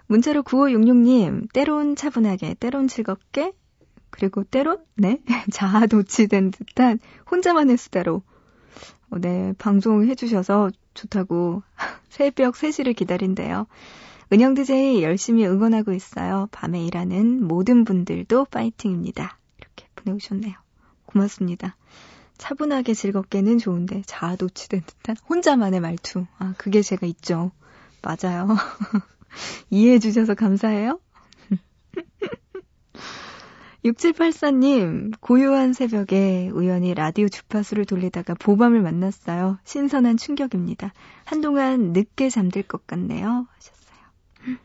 문자로 0.08 0.44
9566님, 0.44 1.52
때론 1.52 1.98
차분하게, 1.98 2.54
때론 2.54 2.88
즐겁게, 2.88 3.52
그리고 4.14 4.44
때론, 4.44 4.78
네, 4.94 5.20
자아도취된 5.52 6.52
듯한 6.52 7.00
혼자만의 7.32 7.78
수다로, 7.78 8.22
어, 9.10 9.18
네, 9.18 9.54
방송해 9.58 10.14
주셔서 10.14 10.70
좋다고 10.94 11.64
새벽 12.10 12.54
3시를 12.54 12.96
기다린대요. 12.96 13.66
은영 14.32 14.54
DJ 14.54 15.02
열심히 15.02 15.48
응원하고 15.48 15.94
있어요. 15.94 16.48
밤에 16.52 16.86
일하는 16.86 17.44
모든 17.44 17.86
분들도 17.86 18.46
파이팅입니다. 18.46 19.40
이렇게 19.58 19.88
보내오셨네요. 19.96 20.54
고맙습니다. 21.08 21.76
차분하게 22.38 22.94
즐겁게는 22.94 23.58
좋은데 23.58 24.04
자아 24.06 24.36
도취된 24.36 24.84
듯한 24.86 25.16
혼자만의 25.28 25.80
말투. 25.80 26.28
아, 26.38 26.54
그게 26.60 26.84
제가 26.84 27.08
있죠. 27.08 27.52
맞아요. 28.04 28.48
이해해 29.72 29.98
주셔서 29.98 30.36
감사해요. 30.36 31.00
6784님, 33.84 35.12
고요한 35.20 35.74
새벽에 35.74 36.50
우연히 36.54 36.94
라디오 36.94 37.28
주파수를 37.28 37.86
돌리다가 37.86 38.34
보밤을 38.34 38.82
만났어요. 38.82 39.60
신선한 39.66 40.16
충격입니다. 40.16 40.94
한동안 41.26 41.92
늦게 41.92 42.30
잠들 42.30 42.64
것 42.64 42.88
같네요. 42.88 43.46
하셨어요. 43.54 44.60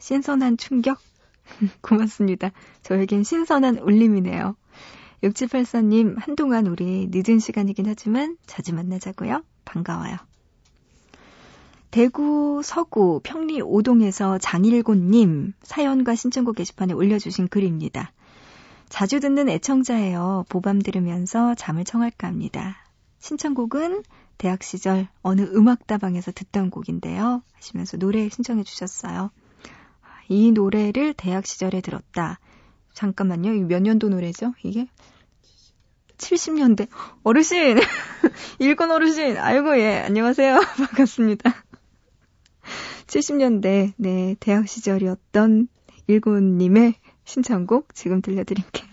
신선한 0.00 0.58
충격? 0.58 0.98
고맙습니다. 1.80 2.50
저에겐 2.82 3.24
신선한 3.24 3.78
울림이네요. 3.78 4.54
6784님, 5.22 6.16
한동안 6.18 6.66
우리 6.66 7.08
늦은 7.10 7.38
시간이긴 7.38 7.86
하지만 7.86 8.36
자주 8.46 8.74
만나자고요. 8.74 9.42
반가워요. 9.64 10.16
대구 11.90 12.60
서구 12.62 13.20
평리 13.24 13.62
오동에서 13.62 14.36
장일곤님 14.36 15.54
사연과 15.62 16.14
신청곡 16.14 16.56
게시판에 16.56 16.92
올려주신 16.92 17.48
글입니다. 17.48 18.12
자주 18.88 19.20
듣는 19.20 19.48
애청자예요. 19.48 20.46
보밤 20.48 20.80
들으면서 20.80 21.54
잠을 21.54 21.84
청할까 21.84 22.26
합니다. 22.26 22.84
신청곡은 23.18 24.02
대학 24.38 24.62
시절 24.62 25.08
어느 25.22 25.42
음악다방에서 25.42 26.32
듣던 26.32 26.70
곡인데요. 26.70 27.42
하시면서 27.54 27.96
노래 27.96 28.28
신청해 28.28 28.62
주셨어요. 28.62 29.30
이 30.28 30.52
노래를 30.52 31.14
대학 31.14 31.46
시절에 31.46 31.80
들었다. 31.80 32.38
잠깐만요. 32.94 33.54
이몇 33.54 33.82
년도 33.82 34.08
노래죠? 34.08 34.54
이게? 34.62 34.88
70년대. 36.18 36.88
어르신! 37.22 37.78
일곤 38.58 38.90
어르신! 38.90 39.36
아이고, 39.38 39.78
예. 39.78 40.00
안녕하세요. 40.00 40.58
반갑습니다. 40.76 41.54
70년대, 43.06 43.92
네, 43.96 44.36
대학 44.40 44.68
시절이었던 44.68 45.68
일곤님의 46.08 46.94
신청곡 47.28 47.94
지금 47.94 48.22
들려드릴게요. 48.22 48.88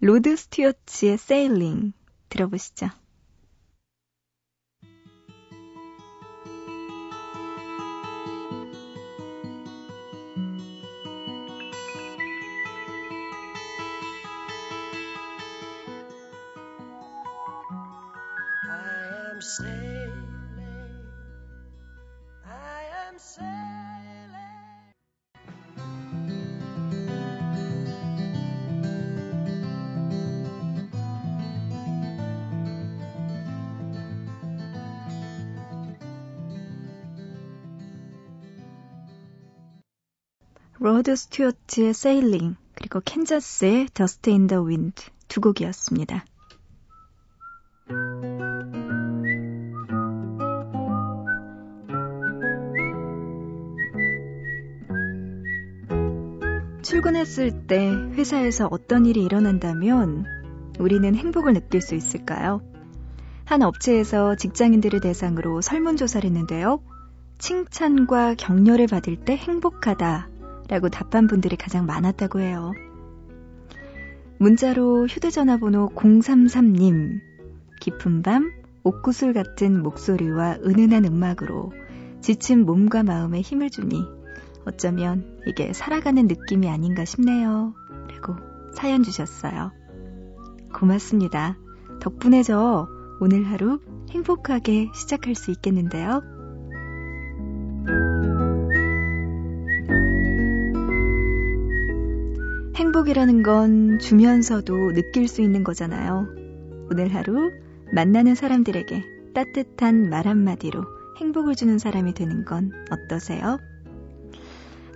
로드 0.00 0.34
스튜어트의 0.34 1.18
Sailing 1.18 1.92
들어보시죠. 2.28 2.88
로드 41.04 41.16
스튜어트의 41.16 41.92
Sailing 41.92 42.56
그리고 42.74 42.98
캔자스의 43.04 43.88
Dust 43.92 44.30
in 44.30 44.46
the 44.46 44.62
Wind 44.62 45.02
두 45.28 45.42
곡이었습니다. 45.42 46.24
출근했을 56.82 57.66
때 57.66 57.90
회사에서 58.14 58.68
어떤 58.70 59.04
일이 59.04 59.22
일어난다면 59.24 60.24
우리는 60.78 61.14
행복을 61.14 61.52
느낄 61.52 61.82
수 61.82 61.94
있을까요? 61.94 62.62
한 63.44 63.60
업체에서 63.60 64.36
직장인들을 64.36 65.00
대상으로 65.00 65.60
설문조사를 65.60 66.26
했는데요. 66.26 66.82
칭찬과 67.36 68.36
격려를 68.36 68.86
받을 68.86 69.16
때 69.16 69.36
행복하다 69.36 70.30
라고 70.74 70.88
답한 70.88 71.28
분들이 71.28 71.54
가장 71.54 71.86
많았다고 71.86 72.40
해요. 72.40 72.72
문자로 74.40 75.06
휴대전화 75.06 75.58
번호 75.58 75.88
033님, 75.94 77.20
깊은 77.80 78.22
밤, 78.22 78.50
옥구슬 78.82 79.32
같은 79.32 79.80
목소리와 79.84 80.58
은은한 80.66 81.04
음악으로 81.04 81.72
지친 82.20 82.64
몸과 82.66 83.04
마음에 83.04 83.40
힘을 83.40 83.70
주니 83.70 84.04
어쩌면 84.66 85.38
이게 85.46 85.72
살아가는 85.72 86.26
느낌이 86.26 86.68
아닌가 86.68 87.04
싶네요. 87.04 87.72
라고 88.12 88.34
사연 88.74 89.04
주셨어요. 89.04 89.70
고맙습니다. 90.72 91.56
덕분에 92.00 92.42
저 92.42 92.88
오늘 93.20 93.44
하루 93.44 93.78
행복하게 94.10 94.88
시작할 94.92 95.36
수 95.36 95.52
있겠는데요. 95.52 96.33
행복이라는 102.84 103.42
건 103.42 103.98
주면서도 103.98 104.92
느낄 104.92 105.26
수 105.26 105.40
있는 105.40 105.64
거잖아요. 105.64 106.28
오늘 106.90 107.14
하루 107.14 107.50
만나는 107.94 108.34
사람들에게 108.34 109.32
따뜻한 109.34 110.10
말 110.10 110.28
한마디로 110.28 110.84
행복을 111.18 111.54
주는 111.54 111.78
사람이 111.78 112.12
되는 112.12 112.44
건 112.44 112.72
어떠세요? 112.90 113.58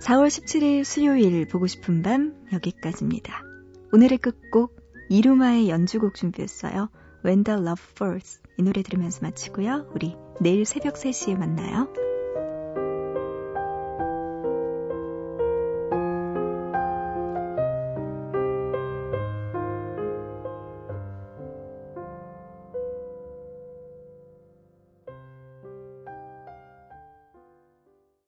4월 0.01 0.27
17일 0.27 0.83
수요일 0.83 1.47
보고 1.47 1.65
싶은 1.65 2.03
밤 2.03 2.35
여기까지입니다. 2.53 3.41
오늘의 3.91 4.19
끝곡 4.19 4.75
이루마의 5.09 5.69
연주곡 5.69 6.13
준비했어요. 6.13 6.91
When 7.25 7.43
the 7.43 7.59
Love 7.59 7.83
Falls 7.95 8.39
이 8.59 8.61
노래 8.61 8.83
들으면서 8.83 9.21
마치고요. 9.23 9.89
우리 9.95 10.15
내일 10.39 10.63
새벽 10.63 10.93
3시에 10.93 11.35
만나요. 11.35 11.91